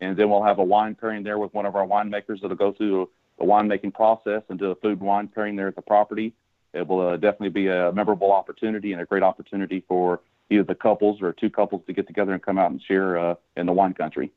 And 0.00 0.16
then 0.16 0.30
we'll 0.30 0.42
have 0.42 0.58
a 0.58 0.64
wine 0.64 0.94
pairing 0.94 1.22
there 1.22 1.38
with 1.38 1.52
one 1.54 1.66
of 1.66 1.76
our 1.76 1.86
winemakers 1.86 2.40
that'll 2.40 2.56
go 2.56 2.72
through 2.72 3.10
the 3.38 3.44
winemaking 3.44 3.94
process 3.94 4.42
and 4.48 4.58
do 4.58 4.70
a 4.70 4.74
food 4.76 4.98
and 4.98 5.06
wine 5.06 5.28
pairing 5.28 5.56
there 5.56 5.68
at 5.68 5.76
the 5.76 5.82
property. 5.82 6.34
It 6.72 6.86
will 6.86 7.08
uh, 7.08 7.16
definitely 7.16 7.50
be 7.50 7.68
a 7.68 7.92
memorable 7.92 8.32
opportunity 8.32 8.92
and 8.92 9.00
a 9.00 9.06
great 9.06 9.22
opportunity 9.22 9.84
for 9.86 10.20
either 10.50 10.62
the 10.62 10.74
couples 10.74 11.22
or 11.22 11.32
two 11.32 11.50
couples 11.50 11.82
to 11.86 11.92
get 11.92 12.06
together 12.06 12.32
and 12.32 12.42
come 12.42 12.58
out 12.58 12.70
and 12.70 12.80
share 12.82 13.18
uh, 13.18 13.34
in 13.56 13.66
the 13.66 13.72
wine 13.72 13.94
country. 13.94 14.32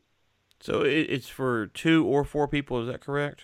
So 0.62 0.82
it's 0.82 1.30
for 1.30 1.68
two 1.68 2.06
or 2.06 2.26
four 2.26 2.48
people. 2.48 2.82
Is 2.82 2.88
that 2.88 3.00
correct? 3.00 3.44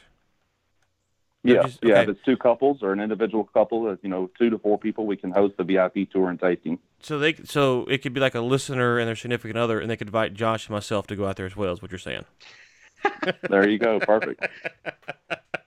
Yeah, 1.43 1.61
just, 1.63 1.77
okay. 1.77 1.89
yeah. 1.89 2.01
If 2.01 2.09
it's 2.09 2.19
two 2.25 2.37
couples 2.37 2.79
or 2.81 2.91
an 2.91 2.99
individual 2.99 3.43
couple, 3.43 3.87
uh, 3.87 3.95
you 4.01 4.09
know, 4.09 4.31
two 4.37 4.49
to 4.49 4.57
four 4.57 4.79
people, 4.79 5.05
we 5.05 5.15
can 5.15 5.31
host 5.31 5.55
the 5.57 5.63
VIP 5.63 6.09
tour 6.11 6.29
and 6.29 6.39
tasting. 6.39 6.79
So 7.01 7.19
they, 7.19 7.35
so 7.35 7.85
it 7.85 7.99
could 7.99 8.13
be 8.13 8.19
like 8.19 8.33
a 8.33 8.41
listener 8.41 8.97
and 8.97 9.07
their 9.07 9.15
significant 9.15 9.57
other, 9.57 9.79
and 9.79 9.89
they 9.89 9.95
could 9.95 10.07
invite 10.07 10.33
Josh 10.33 10.67
and 10.67 10.73
myself 10.73 11.05
to 11.07 11.15
go 11.15 11.27
out 11.27 11.35
there 11.35 11.45
as 11.45 11.55
well. 11.55 11.71
Is 11.71 11.81
what 11.83 11.91
you're 11.91 11.99
saying? 11.99 12.25
there 13.49 13.67
you 13.67 13.77
go. 13.77 13.99
Perfect. 13.99 14.47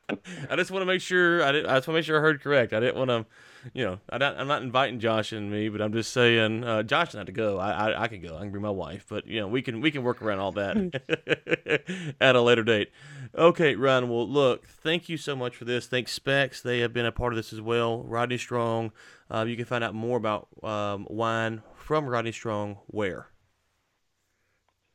I 0.51 0.57
just 0.57 0.71
want 0.71 0.83
to 0.83 0.87
make 0.87 1.01
sure 1.01 1.43
I, 1.43 1.53
did, 1.53 1.67
I 1.67 1.77
just 1.77 1.87
want 1.87 1.97
to 1.97 1.99
make 1.99 2.05
sure 2.05 2.19
I 2.19 2.21
heard 2.21 2.41
correct. 2.41 2.73
I 2.73 2.81
didn't 2.81 2.97
want 2.97 3.11
to, 3.11 3.27
you 3.75 3.85
know, 3.85 4.01
I 4.09 4.17
am 4.17 4.49
not 4.49 4.63
inviting 4.63 5.01
Josh 5.01 5.33
and 5.33 5.51
me, 5.51 5.69
but 5.69 5.83
I'm 5.83 5.93
just 5.93 6.13
saying 6.13 6.65
uh, 6.65 6.83
Josh 6.83 7.09
doesn't 7.09 7.21
have 7.21 7.27
to 7.27 7.33
go. 7.33 7.59
I, 7.59 7.91
I, 7.91 8.03
I 8.05 8.09
can 8.09 8.23
go. 8.23 8.37
I 8.37 8.41
can 8.41 8.51
bring 8.51 8.63
my 8.63 8.71
wife, 8.71 9.05
but 9.09 9.27
you 9.27 9.41
know 9.41 9.49
we 9.49 9.61
can 9.61 9.81
we 9.81 9.91
can 9.91 10.03
work 10.03 10.23
around 10.23 10.39
all 10.39 10.53
that 10.53 12.15
at 12.21 12.37
a 12.37 12.41
later 12.41 12.65
date. 12.65 12.91
Okay, 13.35 13.75
Ryan. 13.75 14.09
Well, 14.09 14.29
look, 14.29 14.67
thank 14.67 15.09
you 15.09 15.17
so 15.19 15.37
much 15.37 15.57
for 15.57 15.65
this. 15.65 15.87
Thanks, 15.87 16.13
Specs. 16.13 16.63
They 16.63 16.81
have 16.81 16.93
been 16.93 17.07
a 17.07 17.13
part 17.13 17.33
of 17.33 17.37
this 17.37 17.53
as 17.53 17.61
well. 17.61 18.03
Rodney 18.03 18.39
Strong. 18.39 18.93
Uh, 19.31 19.45
you 19.47 19.57
can 19.57 19.67
find 19.67 19.85
out 19.85 19.95
more 19.95 20.17
about 20.17 20.49
um, 20.63 21.07
wine 21.11 21.63
from 21.77 22.07
Rodney 22.07 22.33
Strong 22.33 22.79
where. 22.87 23.29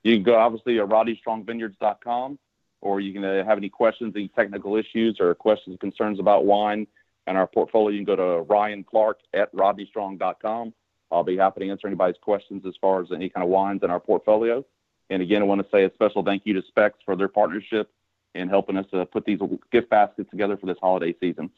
You 0.04 0.16
can 0.16 0.24
go 0.24 0.36
obviously 0.36 0.80
at 0.80 0.88
rodneystrongvineyards.com 0.88 2.40
or 2.82 3.00
you 3.00 3.14
can 3.14 3.24
uh, 3.24 3.46
have 3.46 3.58
any 3.58 3.70
questions, 3.70 4.14
any 4.16 4.28
technical 4.28 4.76
issues 4.76 5.18
or 5.20 5.34
questions, 5.34 5.78
concerns 5.80 6.20
about 6.20 6.46
wine 6.46 6.88
and 7.28 7.38
our 7.38 7.48
portfolio, 7.48 7.90
you 7.90 8.06
can 8.06 8.16
go 8.16 8.16
to 8.16 8.42
Ryan 8.42 8.84
Clark 8.84 9.20
at 9.34 9.54
rodneystrong.com. 9.56 10.74
I'll 11.12 11.24
be 11.24 11.38
happy 11.38 11.62
to 11.62 11.70
answer 11.70 11.88
anybody's 11.88 12.20
questions 12.22 12.66
as 12.68 12.74
far 12.82 13.02
as 13.02 13.12
any 13.14 13.30
kind 13.30 13.44
of 13.44 13.50
wines 13.50 13.82
in 13.84 13.90
our 13.90 14.00
portfolio. 14.00 14.66
And 15.10 15.22
again, 15.22 15.42
I 15.42 15.46
want 15.46 15.62
to 15.62 15.68
say 15.72 15.84
a 15.84 15.94
special 15.94 16.24
thank 16.24 16.46
you 16.46 16.54
to 16.54 16.64
Specs 16.68 17.00
for 17.06 17.16
their 17.16 17.28
partnership 17.28 17.90
in 18.34 18.50
helping 18.50 18.78
us 18.78 18.86
uh, 18.94 19.06
put 19.06 19.26
these 19.26 19.40
gift 19.72 19.90
baskets 19.90 20.30
together 20.32 20.58
for 20.58 20.66
this 20.66 20.78
holiday 20.82 21.16
season. 21.20 21.52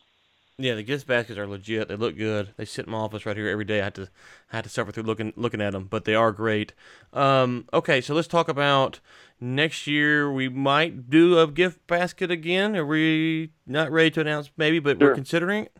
Yeah, 0.57 0.75
the 0.75 0.83
gift 0.83 1.05
baskets 1.05 1.37
are 1.37 1.47
legit. 1.47 1.89
They 1.89 1.97
look 1.97 2.17
good. 2.17 2.53
They 2.55 2.63
sit 2.63 2.85
in 2.85 2.91
my 2.93 2.99
office 2.99 3.25
right 3.25 3.35
here 3.35 3.49
every 3.49 3.65
day. 3.65 3.81
I 3.81 3.85
had 3.85 3.95
to 3.95 4.09
I 4.53 4.55
had 4.55 4.63
to 4.63 4.69
suffer 4.69 4.91
through 4.91 5.03
looking 5.03 5.33
looking 5.35 5.61
at 5.61 5.73
them, 5.73 5.87
but 5.89 6.05
they 6.05 6.15
are 6.15 6.31
great. 6.31 6.73
Um, 7.11 7.67
okay, 7.73 7.99
so 7.99 8.13
let's 8.13 8.29
talk 8.29 8.47
about 8.47 9.01
next 9.41 9.85
year. 9.85 10.31
We 10.31 10.47
might 10.47 11.09
do 11.09 11.39
a 11.39 11.47
gift 11.47 11.85
basket 11.87 12.31
again. 12.31 12.77
Are 12.77 12.85
we 12.85 13.51
not 13.67 13.91
ready 13.91 14.11
to 14.11 14.21
announce 14.21 14.49
maybe, 14.55 14.79
but 14.79 14.97
sure. 14.97 15.09
we're 15.09 15.15
considering 15.15 15.65
it? 15.65 15.77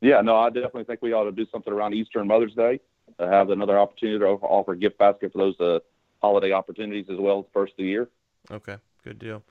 Yeah, 0.00 0.20
no, 0.20 0.36
I 0.36 0.48
definitely 0.48 0.84
think 0.84 1.00
we 1.00 1.12
ought 1.12 1.24
to 1.24 1.32
do 1.32 1.46
something 1.52 1.72
around 1.72 1.94
Easter 1.94 2.18
and 2.18 2.26
Mother's 2.26 2.54
Day. 2.54 2.80
Uh, 3.20 3.28
have 3.28 3.50
another 3.50 3.78
opportunity 3.78 4.18
to 4.18 4.24
offer 4.24 4.72
a 4.72 4.76
gift 4.76 4.98
basket 4.98 5.32
for 5.32 5.38
those 5.38 5.60
uh, 5.60 5.78
holiday 6.20 6.50
opportunities 6.50 7.06
as 7.08 7.18
well 7.20 7.46
first 7.52 7.74
of 7.74 7.76
the 7.76 7.84
year. 7.84 8.08
Okay, 8.50 8.78
good 9.04 9.20
deal. 9.20 9.44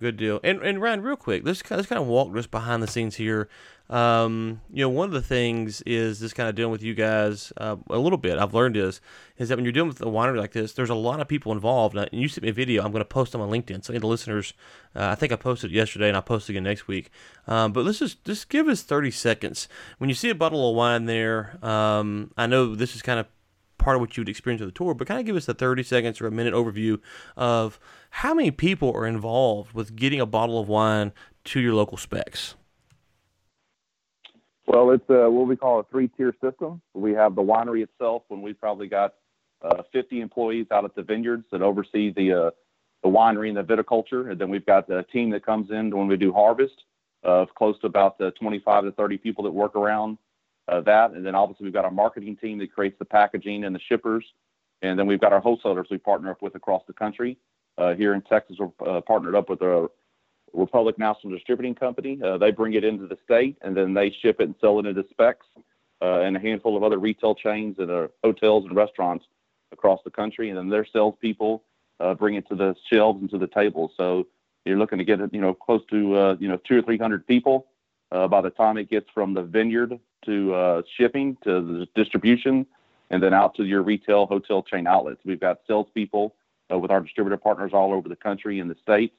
Good 0.00 0.16
deal. 0.16 0.38
And 0.44 0.62
and 0.62 0.80
Ryan, 0.80 1.02
real 1.02 1.16
quick, 1.16 1.42
let's 1.44 1.60
kind 1.60 1.72
of, 1.72 1.78
let's 1.78 1.88
kind 1.88 2.00
of 2.00 2.06
walk 2.06 2.32
just 2.32 2.52
behind 2.52 2.82
the 2.82 2.86
scenes 2.86 3.16
here. 3.16 3.48
Um, 3.90 4.60
you 4.70 4.82
know, 4.82 4.90
one 4.90 5.06
of 5.06 5.12
the 5.12 5.22
things 5.22 5.80
is 5.82 6.20
just 6.20 6.36
kind 6.36 6.48
of 6.48 6.54
dealing 6.54 6.70
with 6.70 6.82
you 6.82 6.94
guys 6.94 7.52
uh, 7.56 7.76
a 7.88 7.98
little 7.98 8.18
bit. 8.18 8.38
I've 8.38 8.54
learned 8.54 8.76
is 8.76 9.00
is 9.38 9.48
that 9.48 9.56
when 9.56 9.64
you're 9.64 9.72
dealing 9.72 9.88
with 9.88 10.00
a 10.00 10.04
winery 10.04 10.36
like 10.36 10.52
this, 10.52 10.74
there's 10.74 10.90
a 10.90 10.94
lot 10.94 11.20
of 11.20 11.26
people 11.26 11.50
involved. 11.50 11.96
And 11.96 12.08
you 12.12 12.28
sent 12.28 12.42
me 12.42 12.50
a 12.50 12.52
video. 12.52 12.84
I'm 12.84 12.92
going 12.92 13.00
to 13.00 13.06
post 13.06 13.32
them 13.32 13.40
on 13.40 13.50
LinkedIn. 13.50 13.84
So 13.84 13.92
any 13.92 13.96
of 13.96 14.02
the 14.02 14.08
listeners, 14.08 14.52
uh, 14.94 15.06
I 15.06 15.14
think 15.16 15.32
I 15.32 15.36
posted 15.36 15.72
yesterday, 15.72 16.08
and 16.08 16.16
I'll 16.16 16.22
post 16.22 16.48
again 16.48 16.64
next 16.64 16.86
week. 16.86 17.10
Um, 17.46 17.72
but 17.72 17.84
let's 17.84 17.98
just 17.98 18.24
just 18.24 18.48
give 18.50 18.68
us 18.68 18.82
30 18.82 19.10
seconds. 19.10 19.68
When 19.96 20.08
you 20.08 20.14
see 20.14 20.28
a 20.28 20.34
bottle 20.34 20.68
of 20.68 20.76
wine 20.76 21.06
there, 21.06 21.58
um, 21.64 22.30
I 22.36 22.46
know 22.46 22.74
this 22.76 22.94
is 22.94 23.02
kind 23.02 23.18
of 23.18 23.26
part 23.78 23.96
of 23.96 24.00
what 24.00 24.16
you 24.16 24.22
would 24.22 24.28
experience 24.28 24.60
with 24.60 24.68
the 24.68 24.78
tour, 24.78 24.94
but 24.94 25.06
kind 25.06 25.20
of 25.20 25.26
give 25.26 25.36
us 25.36 25.48
a 25.48 25.54
30 25.54 25.82
seconds 25.82 26.20
or 26.20 26.26
a 26.26 26.30
minute 26.30 26.54
overview 26.54 27.00
of 27.36 27.78
how 28.10 28.34
many 28.34 28.50
people 28.50 28.92
are 28.92 29.06
involved 29.06 29.72
with 29.72 29.96
getting 29.96 30.20
a 30.20 30.26
bottle 30.26 30.60
of 30.60 30.68
wine 30.68 31.12
to 31.44 31.60
your 31.60 31.74
local 31.74 31.96
specs. 31.96 32.54
Well, 34.66 34.90
it's 34.90 35.08
uh, 35.08 35.30
what 35.30 35.46
we 35.46 35.56
call 35.56 35.80
a 35.80 35.84
three-tier 35.84 36.34
system. 36.42 36.82
We 36.92 37.12
have 37.12 37.34
the 37.34 37.42
winery 37.42 37.82
itself, 37.82 38.24
when 38.28 38.42
we've 38.42 38.60
probably 38.60 38.86
got 38.86 39.14
uh, 39.62 39.82
50 39.92 40.20
employees 40.20 40.66
out 40.70 40.84
at 40.84 40.94
the 40.94 41.02
vineyards 41.02 41.44
that 41.52 41.62
oversee 41.62 42.12
the 42.12 42.32
uh, 42.32 42.50
the 43.02 43.08
winery 43.08 43.48
and 43.48 43.56
the 43.56 43.62
viticulture, 43.62 44.30
and 44.30 44.40
then 44.40 44.50
we've 44.50 44.66
got 44.66 44.88
the 44.88 45.04
team 45.12 45.30
that 45.30 45.46
comes 45.46 45.70
in 45.70 45.96
when 45.96 46.08
we 46.08 46.16
do 46.16 46.32
harvest 46.32 46.74
of 47.22 47.48
close 47.56 47.78
to 47.80 47.86
about 47.86 48.18
the 48.18 48.32
25 48.32 48.84
to 48.84 48.92
30 48.92 49.18
people 49.18 49.44
that 49.44 49.50
work 49.50 49.76
around 49.76 50.18
uh, 50.68 50.80
that, 50.82 51.12
and 51.12 51.24
then 51.24 51.34
obviously 51.34 51.64
we've 51.64 51.72
got 51.72 51.84
our 51.84 51.90
marketing 51.90 52.36
team 52.36 52.58
that 52.58 52.72
creates 52.72 52.98
the 52.98 53.04
packaging 53.04 53.64
and 53.64 53.74
the 53.74 53.80
shippers, 53.88 54.24
and 54.82 54.98
then 54.98 55.06
we've 55.06 55.20
got 55.20 55.32
our 55.32 55.40
wholesalers 55.40 55.86
we 55.90 55.98
partner 55.98 56.30
up 56.30 56.42
with 56.42 56.54
across 56.54 56.82
the 56.86 56.92
country. 56.92 57.38
Uh, 57.78 57.94
here 57.94 58.14
in 58.14 58.20
Texas, 58.22 58.56
we're 58.58 58.70
uh, 58.86 59.00
partnered 59.00 59.34
up 59.34 59.48
with 59.48 59.62
a 59.62 59.88
Republic 60.52 60.98
National 60.98 61.32
Distributing 61.32 61.74
Company. 61.74 62.18
Uh, 62.22 62.36
they 62.36 62.50
bring 62.50 62.74
it 62.74 62.84
into 62.84 63.06
the 63.06 63.16
state, 63.24 63.56
and 63.62 63.76
then 63.76 63.94
they 63.94 64.10
ship 64.20 64.40
it 64.40 64.44
and 64.44 64.54
sell 64.60 64.78
it 64.78 64.86
into 64.86 65.04
specs 65.10 65.46
uh, 66.02 66.20
and 66.20 66.36
a 66.36 66.40
handful 66.40 66.76
of 66.76 66.82
other 66.82 66.98
retail 66.98 67.34
chains 67.34 67.76
and 67.78 67.90
uh, 67.90 68.08
hotels 68.22 68.64
and 68.64 68.76
restaurants 68.76 69.24
across 69.72 70.00
the 70.04 70.10
country. 70.10 70.48
And 70.48 70.58
then 70.58 70.68
their 70.68 70.86
salespeople 70.92 71.62
bring 72.18 72.34
it 72.34 72.48
to 72.48 72.54
the 72.54 72.74
shelves 72.90 73.20
and 73.20 73.30
to 73.30 73.38
the 73.38 73.48
tables. 73.48 73.92
So 73.96 74.26
you're 74.64 74.78
looking 74.78 74.98
to 74.98 75.04
get 75.04 75.20
it, 75.20 75.32
you 75.32 75.40
know, 75.40 75.54
close 75.54 75.82
to 75.90 76.36
you 76.40 76.48
know 76.48 76.58
two 76.66 76.78
or 76.78 76.82
three 76.82 76.98
hundred 76.98 77.26
people 77.26 77.66
by 78.10 78.40
the 78.40 78.50
time 78.50 78.76
it 78.76 78.90
gets 78.90 79.08
from 79.12 79.34
the 79.34 79.42
vineyard 79.42 79.98
to 80.28 80.54
uh, 80.54 80.82
shipping 80.96 81.36
to 81.44 81.60
the 81.60 81.88
distribution, 81.94 82.66
and 83.10 83.22
then 83.22 83.32
out 83.32 83.54
to 83.56 83.64
your 83.64 83.82
retail 83.82 84.26
hotel 84.26 84.62
chain 84.62 84.86
outlets. 84.86 85.20
We've 85.24 85.40
got 85.40 85.60
salespeople 85.66 86.34
uh, 86.70 86.78
with 86.78 86.90
our 86.90 87.00
distributor 87.00 87.38
partners 87.38 87.72
all 87.72 87.92
over 87.92 88.08
the 88.08 88.16
country 88.16 88.60
and 88.60 88.70
the 88.70 88.76
states 88.82 89.14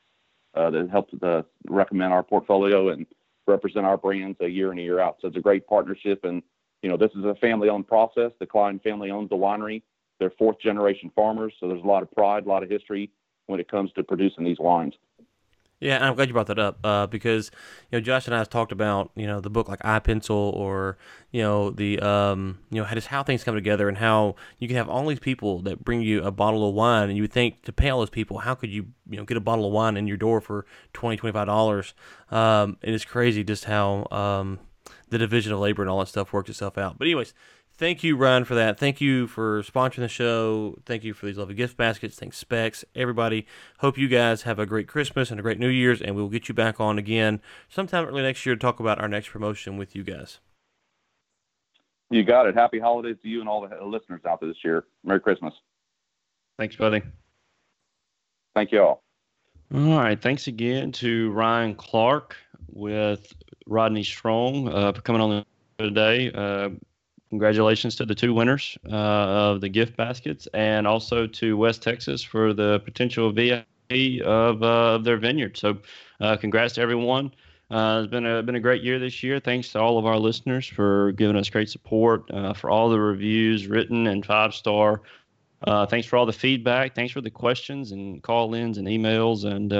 uh, 0.53 0.69
that 0.69 0.89
help 0.89 1.09
to 1.11 1.45
recommend 1.67 2.13
our 2.13 2.23
portfolio 2.23 2.89
and 2.89 3.05
represent 3.47 3.85
our 3.85 3.97
brands 3.97 4.37
a 4.41 4.47
year 4.47 4.71
in 4.71 4.77
and 4.77 4.85
year 4.85 4.99
out. 4.99 5.17
So 5.19 5.27
it's 5.27 5.37
a 5.37 5.41
great 5.41 5.67
partnership, 5.67 6.23
and 6.23 6.43
you 6.83 6.89
know 6.89 6.97
this 6.97 7.11
is 7.15 7.25
a 7.25 7.35
family-owned 7.35 7.87
process. 7.87 8.31
The 8.39 8.45
Klein 8.45 8.79
family 8.79 9.09
owns 9.11 9.29
the 9.29 9.35
winery. 9.35 9.81
They're 10.19 10.33
fourth-generation 10.37 11.11
farmers, 11.15 11.53
so 11.59 11.67
there's 11.67 11.83
a 11.83 11.87
lot 11.87 12.03
of 12.03 12.11
pride, 12.11 12.45
a 12.45 12.49
lot 12.49 12.63
of 12.63 12.69
history 12.69 13.09
when 13.47 13.59
it 13.59 13.69
comes 13.69 13.91
to 13.93 14.03
producing 14.03 14.43
these 14.43 14.59
wines. 14.59 14.93
Yeah, 15.79 15.95
and 15.95 16.03
I'm 16.03 16.15
glad 16.15 16.27
you 16.27 16.33
brought 16.33 16.47
that 16.47 16.59
up 16.59 16.77
uh, 16.83 17.07
because 17.07 17.51
you 17.89 17.97
know 17.97 18.01
Josh 18.01 18.25
and 18.25 18.35
I 18.35 18.39
have 18.39 18.49
talked 18.49 18.73
about 18.73 19.11
you 19.15 19.25
know 19.25 19.39
the 19.39 19.49
book 19.49 19.69
like 19.69 19.83
I 19.85 19.99
Pencil 19.99 20.35
or 20.35 20.97
you 21.31 21.41
know 21.41 21.69
the 21.69 21.99
um, 21.99 22.59
you 22.69 22.81
know 22.81 22.87
just 22.93 23.07
how 23.07 23.23
things 23.23 23.45
come 23.45 23.55
together 23.55 23.87
and 23.87 23.97
how 23.97 24.35
you 24.57 24.67
can 24.67 24.75
have 24.75 24.89
all 24.89 25.07
these 25.07 25.19
people 25.19 25.59
that 25.59 25.85
bring 25.85 26.01
you 26.01 26.21
a 26.23 26.31
bottle 26.31 26.67
of 26.67 26.75
wine 26.75 27.07
and 27.07 27.15
you 27.15 27.23
would 27.23 27.31
think 27.31 27.61
to 27.63 27.71
pay 27.71 27.89
all 27.89 27.99
those 27.99 28.09
people 28.09 28.39
how 28.39 28.55
could 28.55 28.69
you 28.69 28.87
you 29.09 29.15
know 29.15 29.23
get 29.23 29.37
a 29.37 29.41
bottle 29.41 29.65
of 29.65 29.71
wine 29.71 29.95
in 29.95 30.05
your 30.05 30.17
door 30.17 30.41
for 30.41 30.65
20 30.91 31.15
25 31.15 31.45
dollars 31.45 31.93
um, 32.29 32.77
and 32.83 32.93
it's 32.93 33.05
crazy 33.05 33.43
just 33.45 33.63
how 33.63 34.05
um, 34.11 34.59
the 35.09 35.17
division 35.17 35.53
of 35.53 35.59
labor 35.59 35.81
and 35.81 35.89
all 35.89 35.99
that 35.99 36.07
stuff 36.07 36.33
works 36.33 36.49
itself 36.49 36.77
out. 36.77 36.97
But 36.97 37.07
anyways, 37.07 37.33
thank 37.79 38.03
you, 38.03 38.17
Ryan, 38.17 38.43
for 38.43 38.55
that. 38.55 38.77
Thank 38.77 38.99
you 38.99 39.25
for 39.25 39.63
sponsoring 39.63 40.01
the 40.01 40.09
show. 40.09 40.77
Thank 40.85 41.03
you 41.03 41.13
for 41.13 41.25
these 41.25 41.37
lovely 41.37 41.55
gift 41.55 41.77
baskets. 41.77 42.17
Thanks, 42.19 42.37
Specs. 42.37 42.83
Everybody, 42.93 43.47
hope 43.79 43.97
you 43.97 44.07
guys 44.07 44.43
have 44.43 44.59
a 44.59 44.65
great 44.65 44.87
Christmas 44.87 45.31
and 45.31 45.39
a 45.39 45.43
great 45.43 45.57
New 45.57 45.69
Year's, 45.69 46.01
and 46.01 46.15
we'll 46.15 46.27
get 46.27 46.49
you 46.49 46.53
back 46.53 46.79
on 46.79 46.99
again 46.99 47.41
sometime 47.69 48.05
early 48.05 48.21
next 48.21 48.45
year 48.45 48.55
to 48.55 48.59
talk 48.59 48.79
about 48.79 48.99
our 48.99 49.07
next 49.07 49.29
promotion 49.29 49.77
with 49.77 49.95
you 49.95 50.03
guys. 50.03 50.39
You 52.11 52.23
got 52.23 52.47
it. 52.47 52.55
Happy 52.55 52.79
holidays 52.79 53.17
to 53.23 53.29
you 53.29 53.39
and 53.39 53.47
all 53.47 53.67
the 53.67 53.83
listeners 53.85 54.21
out 54.27 54.41
there 54.41 54.49
this 54.49 54.63
year. 54.63 54.83
Merry 55.03 55.21
Christmas. 55.21 55.53
Thanks, 56.57 56.75
buddy. 56.75 57.01
Thank 58.55 58.71
you 58.71 58.81
all. 58.81 59.03
All 59.73 59.97
right. 59.97 60.19
Thanks 60.19 60.47
again 60.47 60.91
to 60.93 61.31
Ryan 61.31 61.75
Clark 61.75 62.35
with 62.67 63.31
Rodney 63.67 64.03
Strong 64.03 64.67
uh, 64.67 64.91
for 64.91 65.01
coming 65.01 65.21
on 65.21 65.29
the 65.29 65.45
today. 65.85 66.31
Uh, 66.33 66.69
congratulations 67.29 67.95
to 67.95 68.05
the 68.05 68.15
two 68.15 68.33
winners 68.33 68.77
uh, 68.91 68.95
of 68.95 69.61
the 69.61 69.69
gift 69.69 69.95
baskets 69.95 70.47
and 70.53 70.87
also 70.87 71.27
to 71.27 71.57
West 71.57 71.81
Texas 71.81 72.23
for 72.23 72.53
the 72.53 72.79
potential 72.81 73.31
VIP 73.31 74.21
of, 74.23 74.63
uh, 74.63 74.95
of 74.95 75.03
their 75.03 75.17
vineyard. 75.17 75.57
So, 75.57 75.77
uh, 76.19 76.37
congrats 76.37 76.75
to 76.75 76.81
everyone. 76.81 77.31
Uh, 77.71 78.01
it's 78.03 78.09
been 78.09 78.25
a 78.25 78.41
been 78.41 78.55
a 78.55 78.59
great 78.59 78.81
year 78.81 78.97
this 78.97 79.21
year. 79.21 79.39
Thanks 79.39 79.71
to 79.73 79.79
all 79.79 79.99
of 79.99 80.05
our 80.07 80.17
listeners 80.17 80.65
for 80.65 81.11
giving 81.11 81.35
us 81.35 81.51
great 81.51 81.69
support, 81.69 82.23
uh, 82.31 82.51
for 82.53 82.71
all 82.71 82.89
the 82.89 82.99
reviews, 82.99 83.67
written 83.67 84.07
and 84.07 84.25
five 84.25 84.55
star. 84.55 85.01
Uh, 85.61 85.85
thanks 85.85 86.07
for 86.07 86.17
all 86.17 86.25
the 86.25 86.33
feedback. 86.33 86.95
Thanks 86.95 87.13
for 87.13 87.21
the 87.21 87.29
questions 87.29 87.91
and 87.91 88.23
call 88.23 88.55
ins 88.55 88.79
and 88.79 88.87
emails. 88.87 89.45
And 89.45 89.71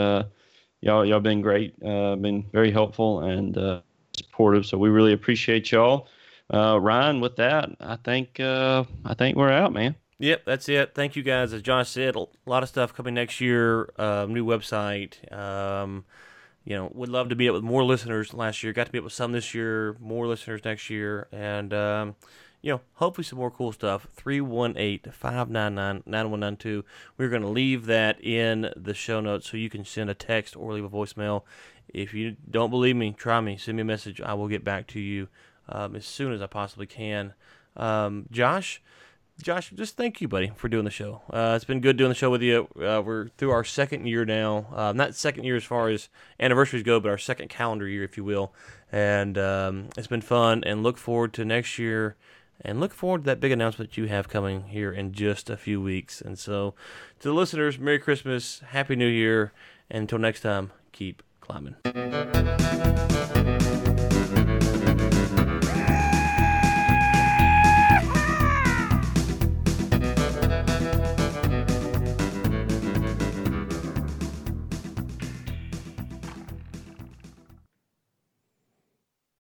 y'all 0.82 1.04
y'all 1.04 1.20
been 1.20 1.42
great. 1.42 1.80
been 1.80 2.46
very 2.54 2.70
helpful 2.70 3.22
and 3.22 3.82
supportive. 4.16 4.68
So 4.68 4.78
we 4.78 4.90
really 4.90 5.14
appreciate 5.14 5.72
y'all 5.72 6.08
uh, 6.52 6.80
Ryan, 6.80 7.20
with 7.20 7.36
that, 7.38 7.70
I 7.80 7.96
think 7.98 8.40
uh, 8.40 8.86
I 9.06 9.14
think 9.14 9.38
we're 9.38 9.52
out, 9.52 9.74
man. 9.74 9.96
Yep, 10.20 10.44
that's 10.46 10.68
it. 10.68 10.96
Thank 10.96 11.16
you 11.16 11.24
guys. 11.24 11.54
As 11.54 11.62
Josh 11.62 11.90
said, 11.90 12.16
a 12.16 12.26
lot 12.46 12.62
of 12.62 12.70
stuff 12.70 12.94
coming 12.94 13.14
next 13.14 13.40
year. 13.40 13.90
Uh, 13.98 14.26
new 14.28 14.46
website. 14.46 15.32
Um, 15.32 16.04
you 16.66 16.76
know, 16.76 16.92
would 16.94 17.10
love 17.10 17.30
to 17.30 17.36
be 17.36 17.48
up 17.48 17.56
with 17.56 17.64
more 17.64 17.86
listeners 17.86 18.34
last 18.34 18.62
year. 18.62 18.74
Got 18.74 18.88
to 18.88 18.92
be 18.92 18.98
up 18.98 19.06
with 19.06 19.14
some 19.14 19.32
this 19.32 19.54
year. 19.54 19.96
More 20.00 20.28
listeners 20.28 20.66
next 20.66 20.90
year, 20.90 21.30
and 21.32 21.74
um, 21.74 22.16
you 22.62 22.74
know, 22.74 22.82
hopefully 22.96 23.24
some 23.24 23.40
more 23.40 23.52
cool 23.52 23.72
stuff. 23.72 24.08
318-599-9192. 24.18 26.84
We're 27.18 27.30
going 27.30 27.44
to 27.44 27.48
leave 27.48 27.86
that 27.86 28.22
in 28.24 28.74
the 28.76 28.94
show 28.94 29.22
notes 29.22 29.50
so 29.50 29.56
you 29.56 29.70
can 29.70 29.86
send 29.86 30.10
a 30.10 30.14
text 30.14 30.58
or 30.58 30.74
leave 30.74 30.84
a 30.84 30.90
voicemail. 30.90 31.44
If 31.88 32.14
you 32.14 32.36
don't 32.50 32.70
believe 32.70 32.98
me, 32.98 33.16
try 33.18 33.40
me. 33.40 33.56
Send 33.58 33.78
me 33.78 33.82
a 33.82 33.86
message. 33.86 34.20
I 34.20 34.34
will 34.34 34.50
get 34.50 34.66
back 34.66 34.88
to 34.88 35.00
you 35.00 35.30
um, 35.70 35.96
as 35.96 36.06
soon 36.06 36.34
as 36.34 36.42
I 36.42 36.48
possibly 36.48 36.86
can. 36.86 37.34
Um, 37.78 38.26
Josh, 38.32 38.82
Josh, 39.42 39.72
just 39.74 39.96
thank 39.96 40.20
you, 40.20 40.28
buddy, 40.28 40.52
for 40.56 40.68
doing 40.68 40.84
the 40.84 40.92
show. 40.92 41.22
Uh, 41.30 41.54
it's 41.56 41.64
been 41.64 41.80
good 41.80 41.96
doing 41.96 42.10
the 42.10 42.16
show 42.16 42.30
with 42.30 42.42
you. 42.42 42.68
Uh, 42.76 43.02
we're 43.06 43.30
through 43.38 43.52
our 43.52 43.64
second 43.64 44.06
year 44.06 44.26
now. 44.26 44.68
Uh, 44.74 44.92
not 44.92 45.16
second 45.16 45.46
year 45.46 45.56
as 45.56 45.64
far 45.64 45.88
as 45.88 46.10
anniversaries 46.40 46.84
go, 46.84 47.00
but 47.00 47.10
our 47.10 47.18
second 47.18 47.48
calendar 47.48 47.88
year, 47.88 48.04
if 48.04 48.18
you 48.18 48.26
will. 48.26 48.54
And 48.92 49.38
um, 49.38 49.90
it's 49.98 50.08
been 50.08 50.22
fun. 50.22 50.64
And 50.66 50.84
look 50.84 50.98
forward 50.98 51.32
to 51.34 51.46
next 51.46 51.80
year. 51.80 52.18
And 52.62 52.82
look 52.82 52.94
forward 52.94 53.20
to 53.20 53.26
that 53.28 53.40
big 53.40 53.54
announcement 53.54 53.96
you 53.96 54.08
have 54.08 54.28
coming 54.28 54.64
here 54.68 54.92
in 54.92 55.14
just 55.14 55.50
a 55.50 55.56
few 55.56 55.82
weeks. 55.82 56.20
And 56.20 56.38
so, 56.38 56.76
to 57.20 57.30
the 57.30 57.34
listeners, 57.34 57.80
Merry 57.80 58.00
Christmas, 58.00 58.60
Happy 58.60 58.98
New 58.98 59.08
Year, 59.08 59.54
and 59.90 60.02
until 60.02 60.20
next 60.20 60.42
time, 60.42 60.72
keep 60.92 61.24
climbing. 61.40 61.76